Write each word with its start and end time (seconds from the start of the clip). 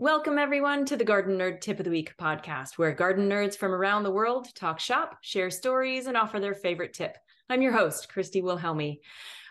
Welcome, 0.00 0.38
everyone, 0.38 0.84
to 0.84 0.96
the 0.96 1.04
Garden 1.04 1.36
Nerd 1.36 1.60
Tip 1.60 1.80
of 1.80 1.84
the 1.84 1.90
Week 1.90 2.14
podcast, 2.16 2.78
where 2.78 2.92
garden 2.92 3.28
nerds 3.28 3.56
from 3.56 3.72
around 3.72 4.04
the 4.04 4.12
world 4.12 4.46
talk 4.54 4.78
shop, 4.78 5.18
share 5.22 5.50
stories, 5.50 6.06
and 6.06 6.16
offer 6.16 6.38
their 6.38 6.54
favorite 6.54 6.94
tip. 6.94 7.16
I'm 7.50 7.62
your 7.62 7.72
host, 7.72 8.08
Christy 8.08 8.40
Wilhelmi. 8.40 9.00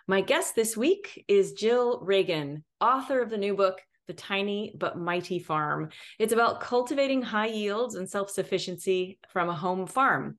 My 0.07 0.21
guest 0.21 0.55
this 0.55 0.77
week 0.77 1.25
is 1.27 1.51
Jill 1.51 1.99
Ragan, 1.99 2.63
author 2.79 3.21
of 3.21 3.29
the 3.29 3.37
new 3.37 3.57
book, 3.57 3.81
The 4.07 4.13
Tiny 4.13 4.73
But 4.73 4.97
Mighty 4.97 5.39
Farm. 5.39 5.89
It's 6.17 6.31
about 6.31 6.61
cultivating 6.61 7.21
high 7.23 7.47
yields 7.47 7.95
and 7.95 8.09
self 8.09 8.29
sufficiency 8.29 9.19
from 9.27 9.49
a 9.49 9.53
home 9.53 9.85
farm. 9.85 10.37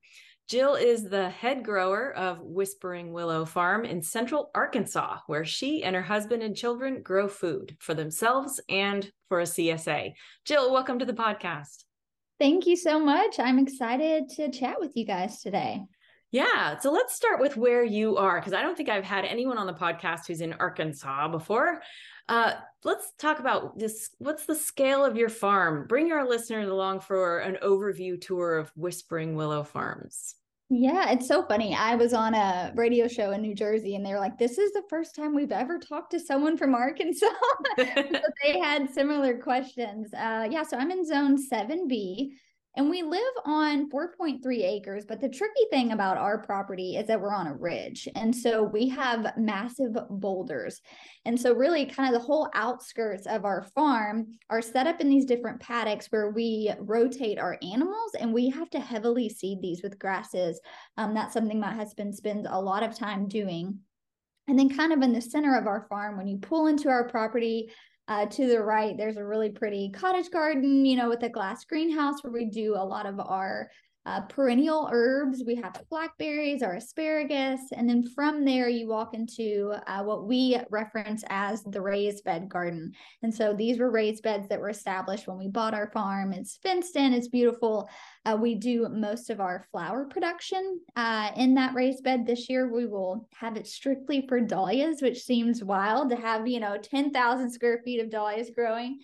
Jill 0.49 0.73
is 0.73 1.03
the 1.03 1.29
head 1.29 1.63
grower 1.63 2.11
of 2.11 2.41
Whispering 2.41 3.13
Willow 3.13 3.45
Farm 3.45 3.85
in 3.85 4.01
central 4.01 4.49
Arkansas, 4.55 5.19
where 5.27 5.45
she 5.45 5.83
and 5.83 5.95
her 5.95 6.01
husband 6.01 6.41
and 6.41 6.55
children 6.55 7.03
grow 7.03 7.27
food 7.27 7.77
for 7.79 7.93
themselves 7.93 8.59
and 8.67 9.11
for 9.27 9.41
a 9.41 9.43
CSA. 9.43 10.13
Jill, 10.45 10.73
welcome 10.73 10.97
to 10.97 11.05
the 11.05 11.13
podcast. 11.13 11.83
Thank 12.39 12.65
you 12.65 12.75
so 12.75 12.99
much. 12.99 13.37
I'm 13.37 13.59
excited 13.59 14.27
to 14.37 14.49
chat 14.49 14.79
with 14.79 14.93
you 14.95 15.05
guys 15.05 15.39
today. 15.39 15.83
Yeah. 16.31 16.79
So 16.79 16.91
let's 16.91 17.13
start 17.13 17.39
with 17.39 17.55
where 17.55 17.83
you 17.83 18.17
are, 18.17 18.39
because 18.39 18.53
I 18.53 18.63
don't 18.63 18.75
think 18.75 18.89
I've 18.89 19.03
had 19.03 19.25
anyone 19.25 19.59
on 19.59 19.67
the 19.67 19.73
podcast 19.73 20.25
who's 20.25 20.41
in 20.41 20.53
Arkansas 20.53 21.27
before. 21.27 21.79
Uh, 22.29 22.53
let's 22.83 23.11
talk 23.17 23.39
about 23.39 23.77
this. 23.77 24.11
What's 24.19 24.45
the 24.45 24.55
scale 24.55 25.03
of 25.03 25.17
your 25.17 25.29
farm? 25.29 25.87
Bring 25.87 26.11
our 26.11 26.29
listeners 26.29 26.69
along 26.69 27.01
for 27.01 27.39
an 27.39 27.57
overview 27.63 28.21
tour 28.21 28.57
of 28.57 28.71
Whispering 28.75 29.35
Willow 29.35 29.63
Farms. 29.63 30.35
Yeah, 30.69 31.09
it's 31.09 31.27
so 31.27 31.41
funny. 31.41 31.73
I 31.73 31.95
was 31.95 32.13
on 32.13 32.35
a 32.35 32.71
radio 32.75 33.07
show 33.07 33.31
in 33.31 33.41
New 33.41 33.55
Jersey 33.55 33.95
and 33.95 34.05
they 34.05 34.13
were 34.13 34.19
like, 34.19 34.37
This 34.37 34.59
is 34.59 34.71
the 34.71 34.83
first 34.87 35.15
time 35.15 35.33
we've 35.33 35.51
ever 35.51 35.79
talked 35.79 36.11
to 36.11 36.19
someone 36.19 36.55
from 36.57 36.75
Arkansas. 36.75 37.25
so 37.79 37.85
they 38.43 38.59
had 38.59 38.87
similar 38.93 39.39
questions. 39.39 40.13
Uh, 40.13 40.47
yeah, 40.51 40.61
so 40.61 40.77
I'm 40.77 40.91
in 40.91 41.03
zone 41.03 41.43
7B. 41.51 42.29
And 42.79 42.89
we 42.89 43.01
live 43.01 43.33
on 43.43 43.89
4.3 43.89 44.39
acres. 44.63 45.03
But 45.05 45.19
the 45.19 45.27
tricky 45.27 45.65
thing 45.69 45.91
about 45.91 46.15
our 46.15 46.37
property 46.37 46.95
is 46.95 47.07
that 47.07 47.19
we're 47.19 47.33
on 47.33 47.47
a 47.47 47.53
ridge. 47.53 48.07
And 48.15 48.33
so 48.33 48.63
we 48.63 48.87
have 48.87 49.33
massive 49.35 49.97
boulders. 50.09 50.79
And 51.25 51.37
so, 51.37 51.53
really, 51.53 51.85
kind 51.85 52.07
of 52.07 52.21
the 52.21 52.25
whole 52.25 52.47
outskirts 52.53 53.27
of 53.27 53.43
our 53.43 53.63
farm 53.75 54.27
are 54.49 54.61
set 54.61 54.87
up 54.87 55.01
in 55.01 55.09
these 55.09 55.25
different 55.25 55.59
paddocks 55.59 56.07
where 56.09 56.31
we 56.31 56.71
rotate 56.79 57.37
our 57.37 57.57
animals 57.61 58.11
and 58.17 58.33
we 58.33 58.49
have 58.49 58.69
to 58.69 58.79
heavily 58.79 59.27
seed 59.27 59.61
these 59.61 59.83
with 59.83 59.99
grasses. 59.99 60.61
Um, 60.95 61.13
that's 61.13 61.33
something 61.33 61.59
my 61.59 61.73
husband 61.73 62.15
spends 62.15 62.47
a 62.49 62.61
lot 62.61 62.83
of 62.83 62.97
time 62.97 63.27
doing. 63.27 63.77
And 64.47 64.57
then, 64.57 64.69
kind 64.69 64.93
of 64.93 65.01
in 65.01 65.11
the 65.11 65.19
center 65.19 65.57
of 65.57 65.67
our 65.67 65.85
farm, 65.89 66.15
when 66.15 66.29
you 66.29 66.37
pull 66.37 66.67
into 66.67 66.87
our 66.87 67.09
property, 67.09 67.73
uh, 68.09 68.25
to 68.25 68.47
the 68.47 68.59
right, 68.59 68.97
there's 68.97 69.17
a 69.17 69.23
really 69.23 69.51
pretty 69.51 69.91
cottage 69.91 70.31
garden, 70.31 70.83
you 70.83 70.97
know, 70.97 71.07
with 71.07 71.21
a 71.21 71.29
glass 71.29 71.63
greenhouse 71.63 72.23
where 72.23 72.33
we 72.33 72.45
do 72.45 72.75
a 72.75 72.83
lot 72.83 73.05
of 73.05 73.19
our 73.19 73.69
uh, 74.05 74.21
perennial 74.21 74.89
herbs. 74.91 75.43
We 75.45 75.55
have 75.55 75.81
blackberries, 75.89 76.63
our 76.63 76.75
asparagus, 76.75 77.59
and 77.73 77.87
then 77.87 78.03
from 78.15 78.45
there 78.45 78.69
you 78.69 78.87
walk 78.87 79.13
into 79.13 79.73
uh, 79.87 80.03
what 80.03 80.25
we 80.25 80.57
reference 80.69 81.23
as 81.29 81.63
the 81.63 81.81
raised 81.81 82.23
bed 82.23 82.49
garden. 82.49 82.93
And 83.23 83.33
so 83.33 83.53
these 83.53 83.77
were 83.77 83.91
raised 83.91 84.23
beds 84.23 84.47
that 84.47 84.59
were 84.59 84.69
established 84.69 85.27
when 85.27 85.37
we 85.37 85.47
bought 85.47 85.73
our 85.73 85.91
farm. 85.91 86.33
It's 86.33 86.57
fenced 86.63 86.95
in, 86.95 87.13
it's 87.13 87.27
beautiful. 87.27 87.89
Uh, 88.25 88.37
we 88.39 88.55
do 88.55 88.87
most 88.89 89.29
of 89.29 89.39
our 89.39 89.65
flower 89.71 90.05
production 90.05 90.79
uh, 90.95 91.31
in 91.35 91.53
that 91.55 91.75
raised 91.75 92.03
bed. 92.03 92.25
This 92.25 92.49
year 92.49 92.71
we 92.73 92.85
will 92.85 93.27
have 93.35 93.57
it 93.57 93.67
strictly 93.67 94.25
for 94.27 94.39
dahlias, 94.39 95.01
which 95.01 95.23
seems 95.23 95.63
wild 95.63 96.09
to 96.09 96.15
have 96.15 96.47
you 96.47 96.59
know 96.59 96.77
ten 96.77 97.11
thousand 97.11 97.51
square 97.51 97.81
feet 97.83 98.01
of 98.01 98.09
dahlias 98.09 98.49
growing. 98.55 98.99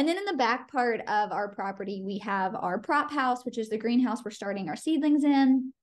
And 0.00 0.08
then 0.08 0.16
in 0.16 0.24
the 0.24 0.32
back 0.32 0.72
part 0.72 1.02
of 1.08 1.30
our 1.30 1.48
property, 1.48 2.00
we 2.02 2.16
have 2.20 2.54
our 2.54 2.78
prop 2.78 3.12
house, 3.12 3.44
which 3.44 3.58
is 3.58 3.68
the 3.68 3.76
greenhouse 3.76 4.24
we're 4.24 4.30
starting 4.30 4.70
our 4.70 4.74
seedlings 4.74 5.24
in. 5.24 5.74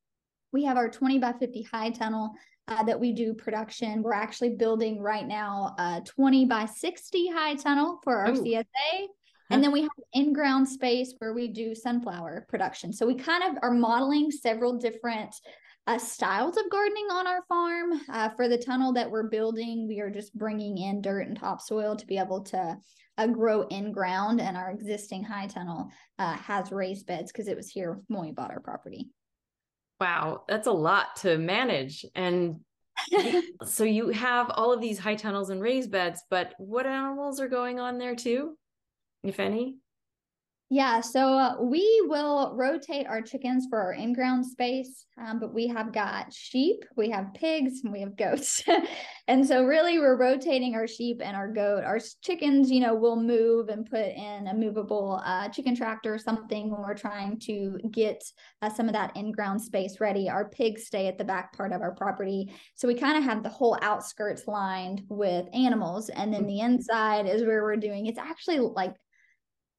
We 0.52 0.64
have 0.64 0.76
our 0.76 0.90
20 0.90 1.20
by 1.20 1.34
50 1.34 1.62
high 1.72 1.92
tunnel 1.92 2.32
uh, 2.68 2.82
that 2.86 3.00
we 3.00 3.14
do 3.14 3.36
production. 3.36 4.02
We're 4.02 4.14
actually 4.14 4.56
building 4.56 5.04
right 5.04 5.28
now 5.28 5.76
a 5.78 6.02
20 6.04 6.46
by 6.46 6.66
60 6.66 7.30
high 7.30 7.54
tunnel 7.58 8.00
for 8.04 8.18
our 8.18 8.32
Ooh. 8.32 8.42
CSA. 8.42 9.06
And 9.52 9.64
then 9.64 9.72
we 9.72 9.84
have 9.84 9.92
in 10.14 10.34
ground 10.34 10.68
space 10.68 11.14
where 11.20 11.36
we 11.36 11.50
do 11.50 11.76
sunflower 11.76 12.48
production. 12.50 12.94
So 12.94 13.06
we 13.06 13.14
kind 13.14 13.44
of 13.44 13.62
are 13.62 13.70
modeling 13.70 14.32
several 14.32 14.80
different 14.80 15.36
uh, 15.88 15.98
styles 15.98 16.58
of 16.58 16.70
gardening 16.70 17.08
on 17.12 17.26
our 17.26 17.42
farm. 17.48 18.02
Uh, 18.10 18.30
for 18.30 18.50
the 18.50 18.58
tunnel 18.58 18.92
that 18.94 19.10
we're 19.10 19.30
building, 19.30 19.88
we 19.88 20.02
are 20.02 20.10
just 20.10 20.38
bringing 20.38 20.78
in 20.78 21.02
dirt 21.02 21.28
and 21.28 21.40
topsoil 21.40 21.96
to 21.96 22.06
be 22.06 22.18
able 22.18 22.42
to 22.44 22.78
uh, 23.18 23.28
grow 23.28 23.62
in 23.70 23.94
ground. 23.94 24.42
And 24.42 24.58
our 24.58 24.70
existing 24.70 25.24
high 25.24 25.48
tunnel 25.48 25.90
uh, 26.20 26.36
has 26.36 26.72
raised 26.72 27.08
beds 27.08 27.32
because 27.32 27.48
it 27.48 27.56
was 27.56 27.70
here 27.70 28.02
when 28.08 28.22
we 28.22 28.32
bought 28.32 28.52
our 28.52 28.60
property. 28.60 29.10
Wow, 30.00 30.44
that's 30.48 30.68
a 30.68 30.72
lot 30.72 31.16
to 31.22 31.38
manage. 31.38 32.06
And 32.14 32.60
so 33.64 33.86
you 33.86 34.10
have 34.10 34.52
all 34.52 34.74
of 34.74 34.82
these 34.82 35.00
high 35.00 35.16
tunnels 35.16 35.50
and 35.50 35.62
raised 35.62 35.90
beds, 35.90 36.22
but 36.30 36.54
what 36.58 36.86
animals 36.86 37.40
are 37.40 37.48
going 37.48 37.80
on 37.80 37.98
there 37.98 38.16
too, 38.16 38.58
if 39.24 39.40
any? 39.40 39.78
Yeah, 40.70 41.00
so 41.00 41.38
uh, 41.38 41.56
we 41.62 42.02
will 42.08 42.54
rotate 42.54 43.08
our 43.08 43.22
chickens 43.22 43.68
for 43.70 43.80
our 43.82 43.94
in 43.94 44.12
ground 44.12 44.46
space, 44.46 45.06
um, 45.18 45.40
but 45.40 45.54
we 45.54 45.68
have 45.68 45.94
got 45.94 46.34
sheep, 46.34 46.84
we 46.98 47.10
have 47.10 47.34
pigs, 47.34 47.80
and 47.86 47.94
we 47.94 48.02
have 48.02 48.18
goats. 48.18 48.62
and 49.30 49.48
so, 49.48 49.64
really, 49.64 49.98
we're 49.98 50.18
rotating 50.18 50.76
our 50.76 50.86
sheep 50.86 51.22
and 51.24 51.38
our 51.38 51.48
goat. 51.48 51.86
Our 51.86 52.00
chickens, 52.22 52.70
you 52.70 52.82
know, 52.82 52.96
we'll 52.96 53.16
move 53.22 53.70
and 53.70 53.90
put 53.90 54.08
in 54.08 54.48
a 54.48 54.54
movable 54.54 55.22
uh, 55.24 55.48
chicken 55.48 55.74
tractor 55.74 56.14
or 56.14 56.20
something 56.20 56.70
when 56.70 56.82
we're 56.82 56.96
trying 56.96 57.40
to 57.46 57.80
get 57.90 58.22
uh, 58.62 58.70
some 58.70 58.88
of 58.88 58.94
that 58.94 59.16
in 59.16 59.32
ground 59.32 59.62
space 59.62 60.02
ready. 60.02 60.30
Our 60.30 60.50
pigs 60.50 60.86
stay 60.86 61.08
at 61.08 61.18
the 61.18 61.24
back 61.24 61.56
part 61.56 61.72
of 61.72 61.82
our 61.82 61.96
property. 61.96 62.52
So, 62.76 62.90
we 62.90 62.96
kind 62.96 63.18
of 63.18 63.24
have 63.24 63.42
the 63.42 63.48
whole 63.48 63.78
outskirts 63.82 64.48
lined 64.48 65.04
with 65.08 65.46
animals. 65.54 66.10
And 66.10 66.34
then 66.34 66.46
the 66.46 66.60
inside 66.60 67.26
is 67.26 67.46
where 67.46 67.64
we're 67.64 67.78
doing 67.78 68.08
it's 68.08 68.20
actually 68.20 68.60
like 68.60 68.94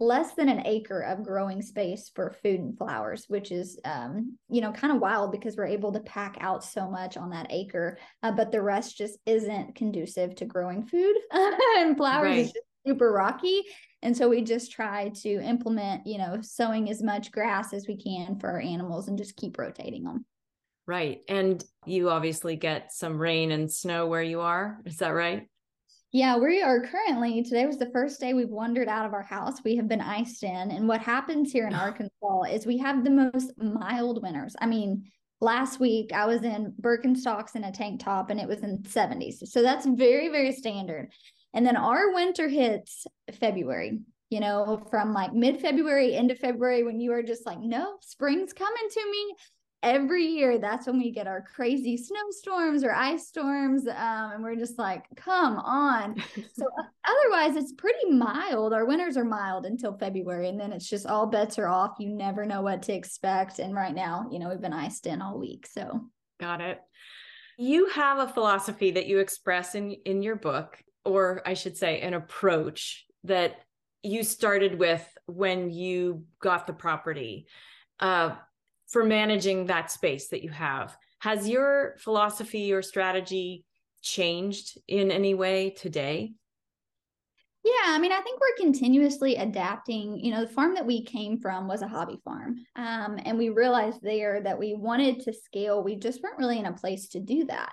less 0.01 0.35
than 0.35 0.49
an 0.49 0.63
acre 0.65 1.01
of 1.01 1.25
growing 1.25 1.61
space 1.61 2.11
for 2.15 2.37
food 2.43 2.61
and 2.61 2.79
flowers, 2.79 3.25
which 3.29 3.51
is, 3.51 3.79
um, 3.85 4.39
you 4.49 4.61
know, 4.61 4.73
kind 4.73 4.93
of 4.93 5.01
wild 5.01 5.33
because 5.33 5.57
we're 5.57 5.67
able 5.67 5.93
to 5.93 6.01
pack 6.01 6.37
out 6.41 6.63
so 6.63 6.89
much 6.89 7.17
on 7.17 7.31
that 7.31 7.49
acre, 7.51 7.99
uh, 8.23 8.31
but 8.31 8.53
the 8.53 8.63
rest 8.63 8.97
just 8.97 9.19
isn't 9.27 9.75
conducive 9.75 10.35
to 10.37 10.45
growing 10.45 10.85
food 10.85 11.17
and 11.33 11.97
flowers 11.97 12.47
right. 12.47 12.53
super 12.87 13.13
rocky. 13.13 13.63
And 14.03 14.17
so 14.17 14.29
we 14.29 14.43
just 14.43 14.71
try 14.71 15.11
to 15.23 15.41
implement, 15.41 16.07
you 16.07 16.19
know, 16.19 16.39
sowing 16.43 16.89
as 16.91 17.03
much 17.03 17.33
grass 17.33 17.73
as 17.73 17.89
we 17.89 17.97
can 17.97 18.39
for 18.39 18.51
our 18.51 18.61
animals 18.61 19.09
and 19.09 19.19
just 19.19 19.37
keep 19.37 19.59
rotating 19.59 20.05
them. 20.05 20.25
Right. 20.87 21.21
And 21.29 21.63
you 21.85 22.09
obviously 22.09 22.57
get 22.57 22.93
some 22.93 23.19
rain 23.19 23.51
and 23.51 23.71
snow 23.71 24.07
where 24.07 24.23
you 24.23 24.41
are. 24.41 24.79
Is 24.87 24.99
that 24.99 25.11
right? 25.11 25.49
Yeah, 26.11 26.39
we 26.39 26.63
are 26.63 26.81
currently, 26.81 27.43
today 27.43 27.67
was 27.67 27.77
the 27.77 27.91
first 27.91 28.19
day 28.19 28.33
we've 28.33 28.49
wandered 28.49 28.89
out 28.89 29.05
of 29.05 29.13
our 29.13 29.23
house. 29.23 29.63
We 29.63 29.77
have 29.77 29.89
been 29.89 30.01
iced 30.01 30.43
in. 30.43 30.71
And 30.71 30.89
what 30.89 31.03
happens 31.03 31.53
here 31.53 31.67
in 31.67 31.75
Arkansas 31.75 32.43
is 32.45 32.65
we 32.65 32.79
have 32.79 33.05
the 33.05 33.11
most 33.11 33.53
mild 33.59 34.23
winters. 34.23 34.57
I 34.59 34.65
mean, 34.65 35.11
last 35.43 35.81
week 35.81 36.13
I 36.15 36.25
was 36.25 36.45
in 36.45 36.73
Birkenstocks 36.81 37.57
and 37.57 37.67
a 37.67 37.71
tank 37.71 38.03
top 38.03 38.31
and 38.31 38.41
it 38.41 38.49
was 38.49 38.61
in 38.61 38.79
70s. 38.85 39.47
So 39.49 39.61
that's 39.61 39.85
very, 39.85 40.31
very 40.31 40.53
standard. 40.53 41.13
And 41.53 41.67
then 41.67 41.77
our 41.77 42.15
winter 42.15 42.49
hits 42.49 43.07
February, 43.39 43.99
you 44.31 44.41
know, 44.41 44.83
from 44.91 45.13
like 45.13 45.35
mid 45.35 45.61
February 45.61 46.15
into 46.15 46.35
February 46.35 46.85
when 46.85 47.01
you 47.01 47.13
are 47.13 47.23
just 47.23 47.45
like, 47.45 47.61
no, 47.61 47.97
spring's 48.01 48.55
coming 48.55 48.89
to 48.91 49.11
me 49.11 49.35
every 49.83 50.25
year 50.25 50.59
that's 50.59 50.87
when 50.87 50.99
we 50.99 51.11
get 51.11 51.27
our 51.27 51.45
crazy 51.55 51.97
snowstorms 51.97 52.83
or 52.83 52.93
ice 52.93 53.29
storms 53.29 53.87
um, 53.87 54.33
and 54.33 54.43
we're 54.43 54.57
just 54.57 54.79
like 54.79 55.05
come 55.17 55.57
on. 55.59 56.17
So 56.55 56.67
otherwise 57.07 57.57
it's 57.57 57.73
pretty 57.73 58.11
mild. 58.11 58.73
Our 58.73 58.85
winters 58.85 59.17
are 59.17 59.25
mild 59.25 59.67
until 59.67 59.97
february 59.97 60.49
and 60.49 60.59
then 60.59 60.73
it's 60.73 60.89
just 60.89 61.07
all 61.07 61.27
bets 61.27 61.59
are 61.59 61.69
off. 61.69 61.97
You 61.99 62.09
never 62.09 62.45
know 62.45 62.63
what 62.63 62.83
to 62.83 62.93
expect 62.93 63.59
and 63.59 63.75
right 63.75 63.95
now 63.95 64.27
you 64.31 64.39
know 64.39 64.49
we've 64.49 64.61
been 64.61 64.73
iced 64.73 65.07
in 65.07 65.23
all 65.23 65.39
week 65.39 65.67
so. 65.67 66.01
Got 66.41 66.61
it. 66.61 66.81
You 67.57 67.89
have 67.89 68.19
a 68.19 68.33
philosophy 68.33 68.93
that 68.93 69.07
you 69.07 69.19
express 69.19 69.75
in 69.75 69.93
in 70.05 70.23
your 70.23 70.37
book 70.37 70.83
or 71.05 71.43
i 71.47 71.55
should 71.55 71.77
say 71.77 72.01
an 72.01 72.13
approach 72.13 73.07
that 73.25 73.61
you 74.03 74.23
started 74.23 74.79
with 74.79 75.07
when 75.27 75.71
you 75.71 76.25
got 76.41 76.67
the 76.67 76.73
property. 76.73 77.47
Uh, 78.01 78.37
for 78.89 79.05
managing 79.05 79.67
that 79.67 79.91
space 79.91 80.29
that 80.29 80.43
you 80.43 80.51
have. 80.51 80.97
Has 81.21 81.49
your 81.49 81.97
philosophy 81.99 82.73
or 82.73 82.83
strategy 82.83 83.65
changed 84.03 84.79
in 84.89 85.11
any 85.11 85.35
way 85.35 85.71
today? 85.71 86.33
Yeah, 87.65 87.73
I 87.87 87.99
mean, 87.99 88.13
I 88.13 88.21
think 88.21 88.41
we're 88.41 88.65
continuously 88.65 89.37
adapting. 89.37 90.19
You 90.25 90.31
know, 90.31 90.43
the 90.43 90.53
farm 90.53 90.75
that 90.75 90.87
we 90.87 91.05
came 91.05 91.39
from 91.39 91.69
was 91.69 91.83
a 91.83 91.89
hobby 91.89 92.19
farm. 92.25 92.57
Um, 92.77 93.19
and 93.25 93.37
we 93.37 93.51
realized 93.51 94.01
there 94.01 94.41
that 94.43 94.59
we 94.59 94.75
wanted 94.75 95.21
to 95.21 95.33
scale, 95.35 95.83
we 95.83 95.97
just 95.97 96.23
weren't 96.23 96.39
really 96.39 96.59
in 96.59 96.67
a 96.67 96.73
place 96.73 97.09
to 97.09 97.21
do 97.21 97.45
that. 97.47 97.73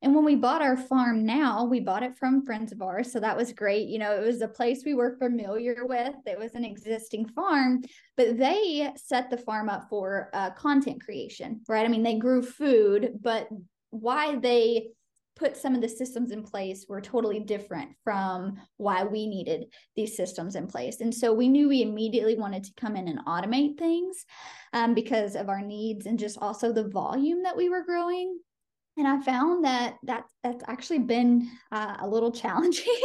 And 0.00 0.14
when 0.14 0.24
we 0.24 0.36
bought 0.36 0.62
our 0.62 0.76
farm 0.76 1.26
now, 1.26 1.64
we 1.64 1.80
bought 1.80 2.04
it 2.04 2.16
from 2.16 2.44
friends 2.44 2.70
of 2.70 2.80
ours. 2.80 3.12
So 3.12 3.18
that 3.18 3.36
was 3.36 3.52
great. 3.52 3.88
You 3.88 3.98
know, 3.98 4.12
it 4.12 4.24
was 4.24 4.40
a 4.40 4.48
place 4.48 4.82
we 4.84 4.94
were 4.94 5.16
familiar 5.18 5.86
with. 5.86 6.14
It 6.24 6.38
was 6.38 6.54
an 6.54 6.64
existing 6.64 7.26
farm, 7.28 7.82
but 8.16 8.38
they 8.38 8.92
set 8.96 9.28
the 9.28 9.38
farm 9.38 9.68
up 9.68 9.88
for 9.90 10.30
uh, 10.32 10.50
content 10.50 11.02
creation, 11.02 11.62
right? 11.68 11.84
I 11.84 11.88
mean, 11.88 12.04
they 12.04 12.18
grew 12.18 12.42
food, 12.42 13.18
but 13.20 13.48
why 13.90 14.36
they 14.36 14.90
put 15.34 15.56
some 15.56 15.74
of 15.74 15.80
the 15.80 15.88
systems 15.88 16.32
in 16.32 16.42
place 16.42 16.86
were 16.88 17.00
totally 17.00 17.40
different 17.40 17.90
from 18.02 18.56
why 18.76 19.04
we 19.04 19.26
needed 19.26 19.66
these 19.96 20.16
systems 20.16 20.56
in 20.56 20.66
place. 20.66 21.00
And 21.00 21.14
so 21.14 21.32
we 21.32 21.48
knew 21.48 21.68
we 21.68 21.82
immediately 21.82 22.36
wanted 22.36 22.64
to 22.64 22.72
come 22.76 22.96
in 22.96 23.08
and 23.08 23.24
automate 23.24 23.78
things 23.78 24.24
um, 24.72 24.94
because 24.94 25.36
of 25.36 25.48
our 25.48 25.62
needs 25.62 26.06
and 26.06 26.18
just 26.18 26.38
also 26.38 26.72
the 26.72 26.88
volume 26.88 27.44
that 27.44 27.56
we 27.56 27.68
were 27.68 27.84
growing 27.84 28.38
and 28.98 29.06
I 29.06 29.20
found 29.20 29.64
that 29.64 29.96
that 30.02 30.24
that's 30.42 30.64
actually 30.66 30.98
been 30.98 31.48
uh, 31.70 31.96
a 32.00 32.08
little 32.08 32.32
challenging 32.42 33.00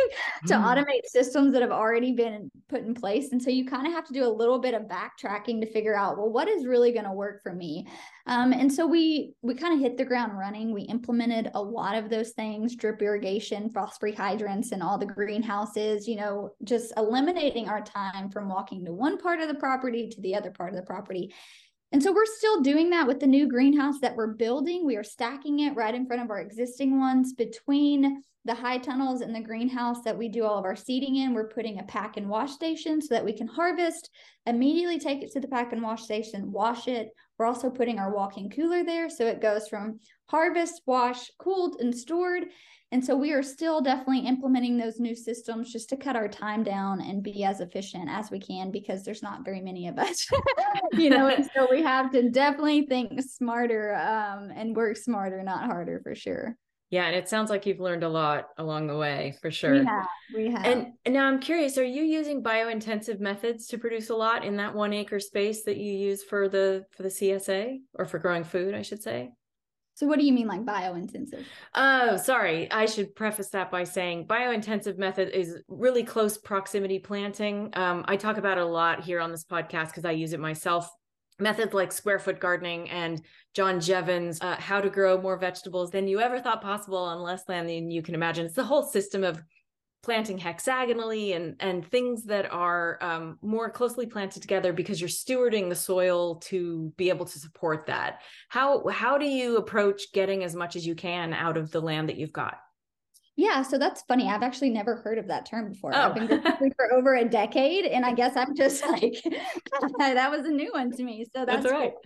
to 0.48 0.54
mm. 0.56 0.64
automate 0.64 1.06
systems 1.06 1.54
that 1.54 1.62
have 1.62 1.72
already 1.72 2.12
been 2.12 2.50
put 2.68 2.82
in 2.82 2.94
place. 2.94 3.32
And 3.32 3.42
so 3.42 3.50
you 3.50 3.66
kind 3.66 3.86
of 3.86 3.94
have 3.94 4.06
to 4.08 4.14
do 4.14 4.26
a 4.26 4.28
little 4.28 4.60
bit 4.60 4.74
of 4.74 4.84
backtracking 4.84 5.62
to 5.62 5.72
figure 5.72 5.96
out, 5.96 6.18
well, 6.18 6.32
what 6.32 6.48
is 6.48 6.66
really 6.66 6.92
going 6.92 7.06
to 7.06 7.12
work 7.12 7.42
for 7.44 7.54
me? 7.54 7.88
Um, 8.26 8.54
and 8.54 8.72
so 8.72 8.88
we 8.88 9.34
we 9.42 9.54
kind 9.54 9.74
of 9.74 9.80
hit 9.80 9.98
the 9.98 10.06
ground 10.06 10.38
running. 10.38 10.74
We 10.74 10.84
implemented 10.84 11.52
a 11.54 11.62
lot 11.62 11.96
of 11.96 12.10
those 12.10 12.32
things: 12.32 12.76
drip 12.76 13.02
irrigation, 13.02 13.70
frost-free 13.70 14.14
hydrants, 14.14 14.72
and 14.72 14.82
all 14.82 14.98
the 14.98 15.06
greenhouses. 15.06 16.08
You 16.08 16.16
know, 16.16 16.56
just 16.64 16.94
eliminating 16.98 17.70
our 17.70 17.82
time 17.82 18.30
from 18.30 18.50
walking 18.50 18.84
to 18.86 18.94
one 18.94 19.18
part 19.18 19.42
of 19.42 19.48
the 19.48 19.56
property 19.56 20.10
to 20.10 20.22
the 20.22 20.36
other 20.36 20.52
part 20.52 20.72
of 20.72 20.76
the 20.76 20.86
property 20.86 21.34
and 21.94 22.02
so 22.02 22.12
we're 22.12 22.26
still 22.26 22.62
doing 22.62 22.90
that 22.90 23.08
with 23.08 23.20
the 23.20 23.28
new 23.28 23.48
greenhouse 23.48 24.00
that 24.02 24.16
we're 24.16 24.34
building. 24.34 24.84
We 24.84 24.98
are 24.98 25.04
stacking 25.04 25.60
it 25.60 25.76
right 25.76 25.94
in 25.94 26.08
front 26.08 26.24
of 26.24 26.32
our 26.32 26.40
existing 26.40 27.00
ones 27.00 27.34
between 27.34 28.24
the 28.46 28.54
high 28.56 28.80
tunnels 28.80 29.22
and 29.22 29.34
the 29.34 29.40
greenhouse 29.40 30.02
that 30.04 30.18
we 30.18 30.28
do 30.28 30.44
all 30.44 30.58
of 30.58 30.66
our 30.66 30.76
seeding 30.76 31.18
in. 31.18 31.34
We're 31.34 31.48
putting 31.48 31.80
a 31.80 31.84
pack 31.84 32.18
and 32.18 32.28
wash 32.28 32.52
station 32.52 33.00
so 33.00 33.14
that 33.14 33.24
we 33.24 33.32
can 33.32 33.48
harvest, 33.48 34.10
immediately 34.48 35.00
take 35.00 35.22
it 35.22 35.32
to 35.34 35.40
the 35.40 35.48
pack 35.48 35.72
and 35.72 35.82
wash 35.82 36.04
station, 36.04 36.52
wash 36.52 36.88
it. 36.88 37.10
We're 37.38 37.46
also 37.46 37.70
putting 37.70 38.00
our 38.00 38.14
walk-in 38.14 38.50
cooler 38.50 38.84
there. 38.84 39.10
So 39.10 39.28
it 39.28 39.40
goes 39.40 39.68
from 39.68 40.00
harvest, 40.28 40.82
wash, 40.86 41.30
cooled, 41.40 41.78
and 41.80 41.96
stored. 41.96 42.46
And 42.92 43.04
so 43.04 43.16
we 43.16 43.32
are 43.32 43.42
still 43.42 43.82
definitely 43.82 44.28
implementing 44.28 44.78
those 44.78 45.00
new 45.00 45.16
systems 45.16 45.74
just 45.74 45.90
to 45.90 45.98
cut 45.98 46.16
our 46.16 46.28
time 46.28 46.64
down 46.64 47.02
and 47.02 47.24
be 47.24 47.44
as 47.44 47.60
efficient 47.60 48.08
as 48.08 48.30
we 48.30 48.40
can 48.40 48.70
because 48.70 49.04
there's 49.04 49.24
not 49.24 49.44
very 49.44 49.62
many 49.62 49.88
of 49.88 49.98
us, 49.98 50.28
you 50.94 51.10
know. 51.10 51.28
and 51.28 51.50
so 51.56 51.68
we 51.72 51.82
have 51.82 52.12
to 52.12 52.30
definitely 52.30 52.86
think 52.86 53.20
smarter 53.22 53.96
um, 53.96 54.52
and 54.56 54.76
work 54.76 54.96
smarter, 54.96 55.42
not 55.42 55.66
harder 55.66 56.02
for 56.04 56.14
sure. 56.14 56.56
Yeah, 56.92 57.08
and 57.08 57.16
it 57.16 57.28
sounds 57.28 57.50
like 57.50 57.66
you've 57.66 57.80
learned 57.80 58.04
a 58.04 58.10
lot 58.10 58.50
along 58.60 58.86
the 58.86 58.96
way 58.96 59.34
for 59.42 59.50
sure. 59.50 59.80
We 59.80 59.86
have. 59.86 60.08
We 60.36 60.52
have. 60.52 60.64
And, 60.64 60.94
and 61.06 61.14
now 61.16 61.26
I'm 61.26 61.40
curious, 61.40 61.80
are 61.80 61.84
you 61.84 62.04
using 62.04 62.44
bio-intensive 62.44 63.20
methods 63.20 63.66
to 63.70 63.80
produce 63.80 64.12
a 64.12 64.16
lot 64.16 64.46
in 64.46 64.58
that 64.58 64.76
one 64.76 64.94
acre 64.94 65.20
space 65.20 65.64
that 65.64 65.78
you 65.78 65.92
use 65.92 66.22
for 66.22 66.48
the 66.48 66.86
for 66.92 67.02
the 67.02 67.10
CSA 67.10 67.80
or 67.96 68.06
for 68.06 68.20
growing 68.20 68.44
food, 68.44 68.76
I 68.76 68.84
should 68.84 69.02
say? 69.02 69.32
So 69.96 70.08
what 70.08 70.18
do 70.18 70.26
you 70.26 70.34
mean 70.34 70.48
like 70.48 70.66
bio-intensive? 70.66 71.46
Oh, 71.76 72.18
sorry. 72.18 72.72
I 72.72 72.88
should 72.88 73.16
preface 73.16 73.50
that 73.50 73.70
by 73.70 73.84
saying 73.84 74.26
bio-intensive 74.26 74.98
method 74.98 75.30
is 75.30 75.60
really 75.68 76.04
close 76.04 76.38
proximity 76.38 76.98
planting. 76.98 77.70
Um, 77.74 78.04
I 78.08 78.18
talk 78.18 78.38
about 78.38 78.58
it 78.58 78.64
a 78.64 78.66
lot 78.66 79.04
here 79.04 79.20
on 79.20 79.32
this 79.32 79.44
podcast 79.44 79.88
because 79.88 80.06
I 80.06 80.12
use 80.12 80.34
it 80.34 80.40
myself. 80.40 80.90
Methods 81.40 81.74
like 81.74 81.92
square 81.92 82.20
foot 82.20 82.40
gardening 82.40 82.90
and 82.90 83.22
John 83.54 83.78
Jeavons' 83.80 84.38
uh, 84.42 84.56
how 84.56 84.82
to 84.82 84.90
grow 84.90 85.20
more 85.22 85.38
vegetables 85.38 85.92
than 85.92 86.08
you 86.08 86.20
ever 86.20 86.40
thought 86.40 86.62
possible 86.62 86.98
on 86.98 87.22
less 87.22 87.44
land 87.48 87.70
than 87.70 87.92
you 87.92 88.02
can 88.02 88.16
imagine. 88.16 88.46
It's 88.46 88.56
the 88.56 88.64
whole 88.64 88.84
system 88.84 89.24
of 89.24 89.42
planting 90.04 90.38
hexagonally 90.38 91.34
and 91.34 91.56
and 91.60 91.88
things 91.88 92.26
that 92.26 92.52
are 92.52 92.98
um, 93.02 93.40
more 93.42 93.70
closely 93.70 94.06
planted 94.06 94.42
together 94.42 94.74
because 94.74 95.00
you're 95.00 95.10
stewarding 95.10 95.70
the 95.70 95.76
soil 95.76 96.36
to 96.36 96.94
be 96.98 97.10
able 97.10 97.26
to 97.26 97.40
support 97.40 97.88
that. 97.88 98.22
How 98.50 98.86
how 98.90 99.18
do 99.18 99.26
you 99.26 99.58
approach 99.58 100.12
getting 100.14 100.44
as 100.44 100.56
much 100.56 100.76
as 100.76 100.86
you 100.86 100.94
can 100.94 101.34
out 101.34 101.58
of 101.58 101.72
the 101.72 101.82
land 101.82 102.10
that 102.10 102.18
you've 102.18 102.34
got? 102.34 102.58
Yeah 103.36 103.64
so 103.64 103.78
that's 103.78 104.02
funny. 104.04 104.30
I've 104.30 104.44
actually 104.44 104.70
never 104.70 104.98
heard 104.98 105.18
of 105.18 105.28
that 105.28 105.46
term 105.46 105.70
before. 105.70 105.92
Oh. 105.96 106.00
i've 106.02 106.16
been 106.16 106.74
for 106.76 106.94
over 106.94 107.16
a 107.16 107.26
decade 107.26 107.86
and 107.86 108.06
i 108.06 108.14
guess 108.14 108.36
i'm 108.36 108.56
just 108.56 108.86
like 108.86 109.16
that 110.00 110.30
was 110.30 110.46
a 110.46 110.52
new 110.52 110.72
one 110.74 110.92
to 110.92 111.04
me 111.04 111.26
so 111.34 111.46
that's, 111.46 111.64
that's 111.64 111.74
right. 111.74 111.92
cool. 111.94 112.02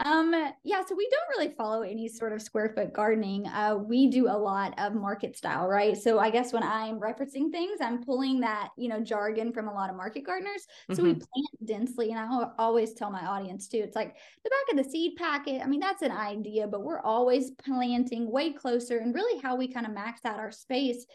Um, 0.00 0.34
yeah, 0.64 0.82
so 0.84 0.96
we 0.96 1.08
don't 1.08 1.28
really 1.38 1.54
follow 1.54 1.82
any 1.82 2.08
sort 2.08 2.32
of 2.32 2.42
square 2.42 2.72
foot 2.74 2.92
gardening. 2.92 3.46
Uh, 3.46 3.76
we 3.76 4.08
do 4.08 4.26
a 4.26 4.36
lot 4.36 4.74
of 4.78 4.92
market 4.92 5.36
style, 5.36 5.68
right? 5.68 5.96
So 5.96 6.18
I 6.18 6.30
guess 6.30 6.52
when 6.52 6.64
I'm 6.64 6.98
referencing 6.98 7.52
things, 7.52 7.80
I'm 7.80 8.02
pulling 8.02 8.40
that, 8.40 8.70
you 8.76 8.88
know, 8.88 9.00
jargon 9.00 9.52
from 9.52 9.68
a 9.68 9.72
lot 9.72 9.90
of 9.90 9.96
market 9.96 10.26
gardeners. 10.26 10.66
So 10.90 10.96
mm-hmm. 10.96 11.04
we 11.04 11.12
plant 11.12 11.64
densely. 11.64 12.10
And 12.10 12.18
I 12.18 12.26
always 12.58 12.94
tell 12.94 13.10
my 13.10 13.24
audience 13.24 13.68
too, 13.68 13.78
it's 13.78 13.94
like 13.94 14.16
the 14.42 14.50
back 14.50 14.78
of 14.78 14.84
the 14.84 14.90
seed 14.90 15.14
packet. 15.16 15.62
I 15.62 15.66
mean, 15.68 15.80
that's 15.80 16.02
an 16.02 16.12
idea, 16.12 16.66
but 16.66 16.82
we're 16.82 17.00
always 17.00 17.52
planting 17.64 18.30
way 18.30 18.52
closer. 18.52 18.98
And 18.98 19.14
really 19.14 19.40
how 19.40 19.54
we 19.54 19.72
kind 19.72 19.86
of 19.86 19.92
max 19.92 20.24
out 20.24 20.40
our 20.40 20.50
space. 20.50 21.06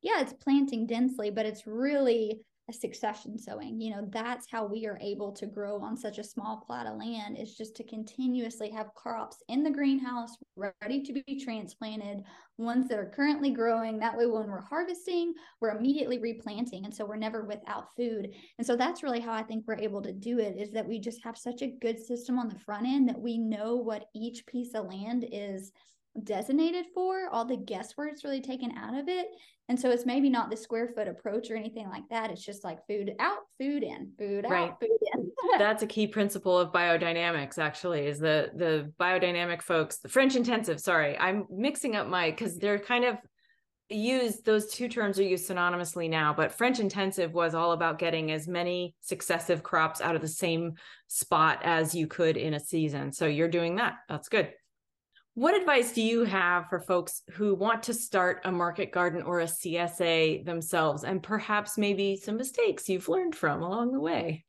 Yeah, 0.00 0.20
it's 0.20 0.32
planting 0.32 0.86
densely, 0.86 1.30
but 1.30 1.44
it's 1.44 1.66
really 1.66 2.40
succession 2.72 3.38
sowing. 3.38 3.80
You 3.80 3.90
know, 3.90 4.08
that's 4.10 4.46
how 4.50 4.66
we 4.66 4.86
are 4.86 4.98
able 5.00 5.32
to 5.32 5.46
grow 5.46 5.80
on 5.80 5.96
such 5.96 6.18
a 6.18 6.24
small 6.24 6.62
plot 6.66 6.86
of 6.86 6.98
land 6.98 7.38
is 7.38 7.56
just 7.56 7.74
to 7.76 7.84
continuously 7.84 8.70
have 8.70 8.94
crops 8.94 9.42
in 9.48 9.62
the 9.62 9.70
greenhouse 9.70 10.36
ready 10.56 11.02
to 11.02 11.12
be 11.12 11.40
transplanted, 11.42 12.22
ones 12.58 12.88
that 12.88 12.98
are 12.98 13.12
currently 13.14 13.50
growing. 13.50 13.98
That 13.98 14.16
way, 14.16 14.26
when 14.26 14.48
we're 14.48 14.60
harvesting, 14.60 15.34
we're 15.60 15.76
immediately 15.76 16.18
replanting. 16.18 16.84
And 16.84 16.94
so 16.94 17.04
we're 17.04 17.16
never 17.16 17.44
without 17.44 17.94
food. 17.96 18.30
And 18.58 18.66
so 18.66 18.76
that's 18.76 19.02
really 19.02 19.20
how 19.20 19.32
I 19.32 19.42
think 19.42 19.64
we're 19.66 19.78
able 19.78 20.02
to 20.02 20.12
do 20.12 20.38
it 20.38 20.56
is 20.58 20.70
that 20.72 20.86
we 20.86 20.98
just 20.98 21.22
have 21.24 21.38
such 21.38 21.62
a 21.62 21.74
good 21.80 21.98
system 21.98 22.38
on 22.38 22.48
the 22.48 22.58
front 22.58 22.86
end 22.86 23.08
that 23.08 23.20
we 23.20 23.38
know 23.38 23.76
what 23.76 24.06
each 24.14 24.44
piece 24.46 24.74
of 24.74 24.86
land 24.86 25.26
is 25.30 25.72
designated 26.24 26.86
for 26.94 27.28
all 27.30 27.44
the 27.44 27.56
guesswork's 27.56 28.24
really 28.24 28.40
taken 28.40 28.72
out 28.76 28.98
of 28.98 29.08
it. 29.08 29.28
And 29.68 29.78
so 29.78 29.90
it's 29.90 30.06
maybe 30.06 30.30
not 30.30 30.50
the 30.50 30.56
square 30.56 30.88
foot 30.94 31.08
approach 31.08 31.50
or 31.50 31.56
anything 31.56 31.88
like 31.88 32.08
that. 32.10 32.30
It's 32.30 32.44
just 32.44 32.64
like 32.64 32.86
food 32.86 33.14
out 33.18 33.40
food 33.58 33.82
in 33.82 34.12
food 34.18 34.46
out 34.46 34.80
food 34.80 34.88
in. 35.14 35.30
That's 35.58 35.82
a 35.82 35.86
key 35.86 36.06
principle 36.06 36.58
of 36.58 36.72
biodynamics 36.72 37.58
actually 37.58 38.06
is 38.06 38.18
the 38.18 38.50
the 38.54 38.92
biodynamic 38.98 39.62
folks 39.62 39.98
the 39.98 40.08
french 40.08 40.36
intensive 40.36 40.80
sorry. 40.80 41.18
I'm 41.18 41.46
mixing 41.50 41.96
up 41.96 42.08
my 42.08 42.30
because 42.30 42.56
they're 42.56 42.78
kind 42.78 43.04
of 43.04 43.18
used 43.90 44.44
those 44.44 44.70
two 44.70 44.88
terms 44.88 45.18
are 45.18 45.22
used 45.22 45.48
synonymously 45.48 46.10
now 46.10 46.34
but 46.34 46.52
french 46.52 46.78
intensive 46.78 47.32
was 47.32 47.54
all 47.54 47.72
about 47.72 47.98
getting 47.98 48.30
as 48.30 48.46
many 48.46 48.94
successive 49.00 49.62
crops 49.62 50.02
out 50.02 50.14
of 50.14 50.20
the 50.20 50.28
same 50.28 50.74
spot 51.06 51.60
as 51.62 51.94
you 51.94 52.06
could 52.06 52.36
in 52.36 52.54
a 52.54 52.60
season. 52.60 53.12
So 53.12 53.26
you're 53.26 53.48
doing 53.48 53.76
that. 53.76 53.94
That's 54.08 54.28
good 54.28 54.52
what 55.38 55.56
advice 55.56 55.92
do 55.92 56.02
you 56.02 56.24
have 56.24 56.68
for 56.68 56.80
folks 56.80 57.22
who 57.30 57.54
want 57.54 57.84
to 57.84 57.94
start 57.94 58.40
a 58.44 58.50
market 58.50 58.90
garden 58.90 59.22
or 59.22 59.38
a 59.38 59.44
CSA 59.44 60.44
themselves 60.44 61.04
and 61.04 61.22
perhaps 61.22 61.78
maybe 61.78 62.16
some 62.16 62.36
mistakes 62.36 62.88
you've 62.88 63.08
learned 63.08 63.36
from 63.36 63.62
along 63.62 63.92
the 63.92 64.00
way? 64.00 64.44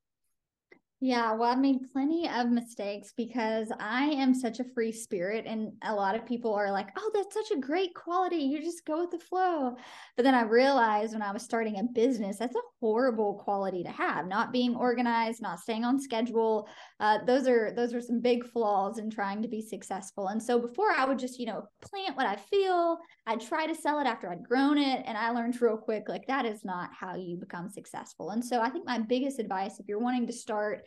Yeah, 1.01 1.31
well, 1.31 1.49
I've 1.49 1.59
made 1.59 1.89
plenty 1.93 2.27
of 2.27 2.49
mistakes 2.49 3.13
because 3.15 3.71
I 3.79 4.07
am 4.07 4.33
such 4.33 4.59
a 4.59 4.65
free 4.65 4.91
spirit. 4.91 5.45
And 5.47 5.71
a 5.81 5.95
lot 5.95 6.13
of 6.13 6.25
people 6.25 6.53
are 6.53 6.73
like, 6.73 6.89
oh, 6.97 7.11
that's 7.13 7.33
such 7.33 7.57
a 7.57 7.61
great 7.61 7.95
quality. 7.95 8.35
You 8.35 8.61
just 8.61 8.85
go 8.85 8.99
with 8.99 9.11
the 9.11 9.17
flow. 9.25 9.77
But 10.17 10.23
then 10.23 10.35
I 10.35 10.41
realized 10.41 11.13
when 11.13 11.21
I 11.21 11.31
was 11.31 11.41
starting 11.41 11.79
a 11.79 11.83
business, 11.83 12.37
that's 12.39 12.55
a 12.57 12.59
horrible 12.81 13.35
quality 13.35 13.81
to 13.83 13.89
have. 13.91 14.27
Not 14.27 14.51
being 14.51 14.75
organized, 14.75 15.41
not 15.41 15.61
staying 15.61 15.85
on 15.85 16.01
schedule. 16.01 16.67
Uh, 16.99 17.19
those 17.25 17.47
are 17.47 17.71
those 17.73 17.93
are 17.93 18.01
some 18.01 18.19
big 18.19 18.45
flaws 18.45 18.97
in 18.97 19.09
trying 19.09 19.41
to 19.41 19.47
be 19.47 19.61
successful. 19.61 20.27
And 20.27 20.43
so 20.43 20.59
before 20.59 20.91
I 20.91 21.05
would 21.05 21.17
just, 21.19 21.39
you 21.39 21.45
know, 21.45 21.63
plant 21.81 22.17
what 22.17 22.25
I 22.25 22.35
feel, 22.35 22.97
I'd 23.25 23.39
try 23.39 23.67
to 23.67 23.75
sell 23.75 23.99
it 23.99 24.07
after 24.07 24.29
I'd 24.29 24.43
grown 24.43 24.77
it. 24.77 25.03
And 25.05 25.17
I 25.17 25.29
learned 25.29 25.61
real 25.61 25.77
quick, 25.77 26.09
like 26.09 26.27
that 26.27 26.45
is 26.45 26.65
not 26.65 26.89
how 26.93 27.15
you 27.15 27.37
become 27.37 27.69
successful. 27.69 28.31
And 28.31 28.43
so 28.43 28.59
I 28.59 28.69
think 28.69 28.85
my 28.85 28.99
biggest 28.99 29.39
advice, 29.39 29.79
if 29.79 29.87
you're 29.87 29.99
wanting 29.99 30.27
to 30.27 30.33
start 30.33 30.83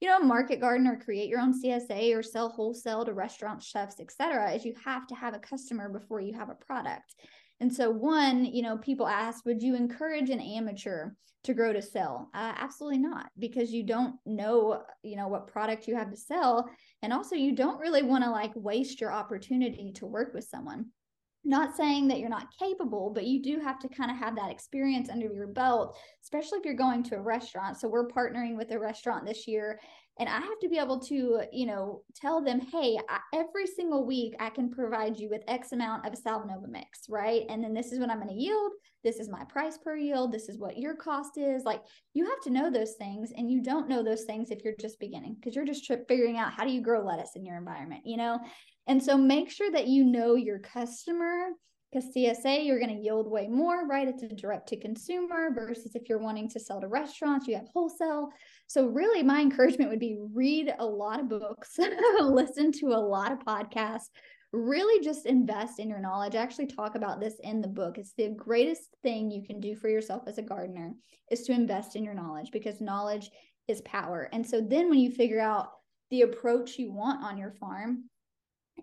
you 0.00 0.08
know, 0.08 0.18
market 0.18 0.60
garden 0.60 0.86
or 0.86 0.96
create 0.96 1.28
your 1.28 1.40
own 1.40 1.52
CSA 1.52 2.16
or 2.16 2.22
sell 2.22 2.48
wholesale 2.48 3.04
to 3.04 3.12
restaurant 3.12 3.62
chefs, 3.62 4.00
etc., 4.00 4.52
is 4.52 4.64
you 4.64 4.74
have 4.84 5.06
to 5.08 5.14
have 5.14 5.34
a 5.34 5.38
customer 5.38 5.88
before 5.90 6.20
you 6.20 6.32
have 6.32 6.48
a 6.48 6.54
product. 6.54 7.14
And 7.60 7.72
so, 7.72 7.90
one, 7.90 8.46
you 8.46 8.62
know, 8.62 8.78
people 8.78 9.06
ask, 9.06 9.44
would 9.44 9.62
you 9.62 9.74
encourage 9.74 10.30
an 10.30 10.40
amateur 10.40 11.10
to 11.44 11.54
grow 11.54 11.74
to 11.74 11.82
sell? 11.82 12.30
Uh, 12.34 12.54
absolutely 12.56 12.98
not, 13.00 13.30
because 13.38 13.70
you 13.70 13.82
don't 13.82 14.14
know, 14.24 14.82
you 15.02 15.16
know, 15.16 15.28
what 15.28 15.46
product 15.46 15.86
you 15.86 15.94
have 15.94 16.10
to 16.10 16.16
sell, 16.16 16.70
and 17.02 17.12
also 17.12 17.36
you 17.36 17.54
don't 17.54 17.78
really 17.78 18.02
want 18.02 18.24
to 18.24 18.30
like 18.30 18.52
waste 18.54 19.00
your 19.00 19.12
opportunity 19.12 19.92
to 19.96 20.06
work 20.06 20.32
with 20.32 20.44
someone. 20.44 20.86
Not 21.44 21.76
saying 21.76 22.08
that 22.08 22.18
you're 22.18 22.28
not 22.28 22.54
capable, 22.58 23.10
but 23.10 23.24
you 23.24 23.42
do 23.42 23.60
have 23.60 23.78
to 23.80 23.88
kind 23.88 24.10
of 24.10 24.16
have 24.18 24.36
that 24.36 24.50
experience 24.50 25.08
under 25.08 25.26
your 25.26 25.46
belt 25.46 25.98
especially 26.22 26.58
if 26.58 26.64
you're 26.64 26.74
going 26.74 27.02
to 27.04 27.16
a 27.16 27.20
restaurant. 27.20 27.78
So 27.78 27.88
we're 27.88 28.08
partnering 28.08 28.56
with 28.56 28.70
a 28.70 28.78
restaurant 28.78 29.26
this 29.26 29.48
year 29.48 29.80
and 30.20 30.28
I 30.28 30.38
have 30.38 30.58
to 30.60 30.68
be 30.68 30.76
able 30.76 31.00
to, 31.00 31.40
you 31.50 31.64
know, 31.64 32.02
tell 32.14 32.44
them, 32.44 32.60
hey, 32.60 32.98
I, 33.08 33.20
every 33.34 33.66
single 33.66 34.04
week 34.04 34.34
I 34.38 34.50
can 34.50 34.70
provide 34.70 35.18
you 35.18 35.30
with 35.30 35.42
X 35.48 35.72
amount 35.72 36.06
of 36.06 36.12
a 36.12 36.16
Salanova 36.16 36.68
mix, 36.68 37.08
right? 37.08 37.46
And 37.48 37.64
then 37.64 37.72
this 37.72 37.90
is 37.90 37.98
what 37.98 38.10
I'm 38.10 38.18
going 38.18 38.28
to 38.28 38.34
yield. 38.34 38.72
This 39.02 39.16
is 39.16 39.30
my 39.30 39.44
price 39.44 39.78
per 39.78 39.96
yield. 39.96 40.30
This 40.30 40.50
is 40.50 40.58
what 40.58 40.76
your 40.76 40.94
cost 40.94 41.38
is. 41.38 41.64
Like 41.64 41.80
you 42.12 42.26
have 42.28 42.40
to 42.42 42.50
know 42.50 42.70
those 42.70 42.96
things, 42.98 43.32
and 43.34 43.50
you 43.50 43.62
don't 43.62 43.88
know 43.88 44.02
those 44.02 44.24
things 44.24 44.50
if 44.50 44.62
you're 44.62 44.74
just 44.78 45.00
beginning 45.00 45.36
because 45.40 45.56
you're 45.56 45.64
just 45.64 45.90
figuring 46.06 46.36
out 46.36 46.52
how 46.52 46.64
do 46.64 46.70
you 46.70 46.82
grow 46.82 47.02
lettuce 47.02 47.32
in 47.34 47.46
your 47.46 47.56
environment, 47.56 48.02
you 48.04 48.18
know? 48.18 48.38
And 48.86 49.02
so 49.02 49.16
make 49.16 49.50
sure 49.50 49.70
that 49.70 49.86
you 49.86 50.04
know 50.04 50.34
your 50.34 50.58
customer 50.58 51.48
because 51.90 52.10
CSA, 52.14 52.64
you're 52.64 52.78
going 52.78 52.94
to 52.94 53.02
yield 53.02 53.30
way 53.30 53.48
more, 53.48 53.86
right? 53.86 54.06
It's 54.06 54.22
a 54.22 54.28
direct 54.28 54.68
to 54.68 54.76
consumer 54.76 55.50
versus 55.52 55.94
if 55.94 56.08
you're 56.08 56.18
wanting 56.18 56.48
to 56.50 56.60
sell 56.60 56.80
to 56.80 56.88
restaurants, 56.88 57.48
you 57.48 57.56
have 57.56 57.68
wholesale. 57.72 58.28
So, 58.66 58.86
really, 58.86 59.22
my 59.22 59.40
encouragement 59.40 59.90
would 59.90 59.98
be 59.98 60.18
read 60.32 60.72
a 60.78 60.86
lot 60.86 61.20
of 61.20 61.28
books, 61.28 61.78
listen 62.20 62.70
to 62.72 62.88
a 62.88 63.00
lot 63.00 63.32
of 63.32 63.40
podcasts, 63.40 64.08
really 64.52 65.04
just 65.04 65.26
invest 65.26 65.80
in 65.80 65.88
your 65.88 66.00
knowledge. 66.00 66.34
I 66.34 66.42
actually 66.42 66.66
talk 66.66 66.94
about 66.94 67.20
this 67.20 67.34
in 67.42 67.60
the 67.60 67.68
book. 67.68 67.98
It's 67.98 68.14
the 68.16 68.34
greatest 68.36 68.88
thing 69.02 69.30
you 69.30 69.42
can 69.44 69.60
do 69.60 69.74
for 69.74 69.88
yourself 69.88 70.22
as 70.26 70.38
a 70.38 70.42
gardener 70.42 70.92
is 71.30 71.42
to 71.42 71.52
invest 71.52 71.96
in 71.96 72.04
your 72.04 72.14
knowledge 72.14 72.50
because 72.52 72.80
knowledge 72.80 73.30
is 73.66 73.80
power. 73.82 74.28
And 74.32 74.46
so, 74.46 74.60
then 74.60 74.90
when 74.90 75.00
you 75.00 75.10
figure 75.10 75.40
out 75.40 75.70
the 76.10 76.22
approach 76.22 76.78
you 76.78 76.92
want 76.92 77.24
on 77.24 77.36
your 77.36 77.52
farm, 77.52 78.09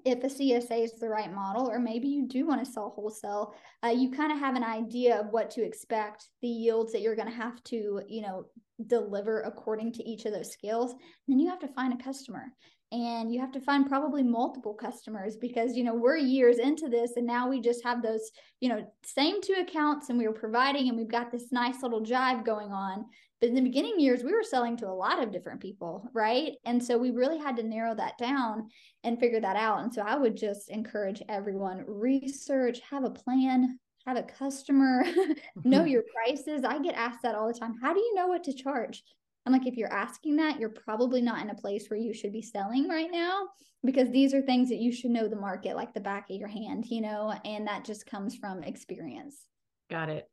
if 0.06 0.24
a 0.24 0.28
CSA 0.28 0.84
is 0.84 0.94
the 0.94 1.10
right 1.10 1.34
model, 1.34 1.70
or 1.70 1.80
maybe 1.80 2.08
you 2.08 2.28
do 2.28 2.46
want 2.46 2.64
to 2.64 2.72
sell 2.72 2.94
wholesale, 2.96 3.54
uh, 3.84 3.90
you 3.90 4.12
kind 4.12 4.32
of 4.32 4.40
have 4.40 4.56
an 4.56 4.64
idea 4.64 5.20
of 5.20 5.28
what 5.32 5.50
to 5.52 5.64
expect, 5.64 6.30
the 6.42 6.48
yields 6.48 6.92
that 6.92 7.02
you're 7.02 7.16
going 7.16 7.30
to 7.30 7.34
have 7.34 7.64
to, 7.66 8.02
you 8.08 8.22
know, 8.22 8.46
deliver 8.86 9.42
according 9.42 9.92
to 9.94 10.04
each 10.08 10.26
of 10.26 10.34
those 10.34 10.52
scales. 10.52 10.94
then 11.28 11.40
you 11.40 11.50
have 11.50 11.60
to 11.60 11.68
find 11.68 11.94
a 11.94 12.04
customer 12.04 12.52
and 12.92 13.34
you 13.34 13.40
have 13.40 13.52
to 13.52 13.60
find 13.60 13.88
probably 13.88 14.24
multiple 14.24 14.74
customers 14.74 15.36
because 15.36 15.76
you 15.76 15.84
know 15.84 15.94
we're 15.94 16.16
years 16.16 16.58
into 16.58 16.88
this 16.88 17.18
and 17.18 17.28
now 17.28 17.50
we 17.50 17.60
just 17.60 17.84
have 17.84 18.02
those 18.02 18.32
you 18.62 18.70
know 18.70 18.86
same 19.04 19.42
two 19.42 19.56
accounts 19.60 20.10
and 20.10 20.18
we 20.18 20.28
were 20.28 20.34
providing 20.34 20.88
and 20.88 20.98
we've 20.98 21.12
got 21.12 21.30
this 21.30 21.52
nice 21.52 21.84
little 21.84 22.02
jive 22.02 22.46
going 22.46 22.72
on 22.72 23.06
but 23.40 23.50
in 23.50 23.56
the 23.56 23.62
beginning 23.62 24.00
years, 24.00 24.24
we 24.24 24.34
were 24.34 24.44
selling 24.44 24.78
to 24.78 24.88
a 24.88 24.90
lot 24.90 25.22
of 25.22 25.32
different 25.32 25.62
people, 25.62 26.10
right? 26.14 26.54
And 26.66 26.84
so 26.84 26.98
we 26.98 27.12
really 27.12 27.38
had 27.38 27.56
to 27.58 27.64
narrow 27.64 27.94
that 27.96 28.18
down 28.18 28.70
and 29.04 29.20
figure 29.20 29.40
that 29.40 29.56
out. 29.56 29.82
And 29.82 29.94
so 29.94 30.02
I 30.02 30.16
would 30.16 30.36
just 30.36 30.70
encourage 30.70 31.22
everyone 31.30 31.86
research, 31.88 32.80
have 32.90 33.04
a 33.04 33.12
plan, 33.12 33.78
have 34.08 34.18
a 34.18 34.24
customer, 34.24 35.06
know 35.64 35.84
your 35.86 36.04
prices. 36.16 36.64
I 36.64 36.80
get 36.80 36.96
asked 36.96 37.22
that 37.24 37.36
all 37.36 37.48
the 37.48 37.60
time. 37.60 37.76
How 37.82 37.94
do 37.94 38.00
you 38.00 38.16
know 38.16 38.28
what 38.28 38.44
to 38.46 38.54
charge? 38.54 39.04
I'm 39.46 39.54
like, 39.54 39.68
if 39.68 39.78
you're 39.78 39.94
asking 39.94 40.38
that, 40.38 40.60
you're 40.60 40.70
probably 40.70 41.22
not 41.22 41.42
in 41.42 41.50
a 41.50 41.56
place 41.56 41.88
where 41.90 42.00
you 42.00 42.14
should 42.14 42.34
be 42.34 42.42
selling 42.42 42.90
right 42.90 43.10
now 43.12 43.48
because 43.86 44.10
these 44.10 44.34
are 44.34 44.42
things 44.42 44.68
that 44.70 44.80
you 44.80 44.92
should 44.92 45.12
know 45.12 45.28
the 45.28 45.38
market 45.38 45.76
like 45.76 45.94
the 45.94 46.02
back 46.02 46.30
of 46.30 46.36
your 46.36 46.50
hand, 46.50 46.86
you 46.88 47.02
know, 47.02 47.34
and 47.46 47.68
that 47.68 47.86
just 47.86 48.06
comes 48.06 48.36
from 48.36 48.64
experience. 48.64 49.44
Got 49.90 50.10
it. 50.10 50.28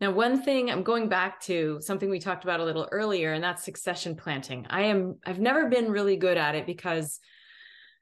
Now, 0.00 0.10
one 0.10 0.42
thing 0.42 0.70
I'm 0.70 0.82
going 0.82 1.08
back 1.08 1.40
to 1.42 1.78
something 1.80 2.10
we 2.10 2.18
talked 2.18 2.44
about 2.44 2.60
a 2.60 2.64
little 2.64 2.88
earlier, 2.92 3.32
and 3.32 3.42
that's 3.42 3.64
succession 3.64 4.14
planting. 4.14 4.66
I 4.68 4.82
am, 4.82 5.18
I've 5.24 5.40
never 5.40 5.68
been 5.68 5.90
really 5.90 6.16
good 6.16 6.36
at 6.36 6.54
it 6.54 6.66
because 6.66 7.18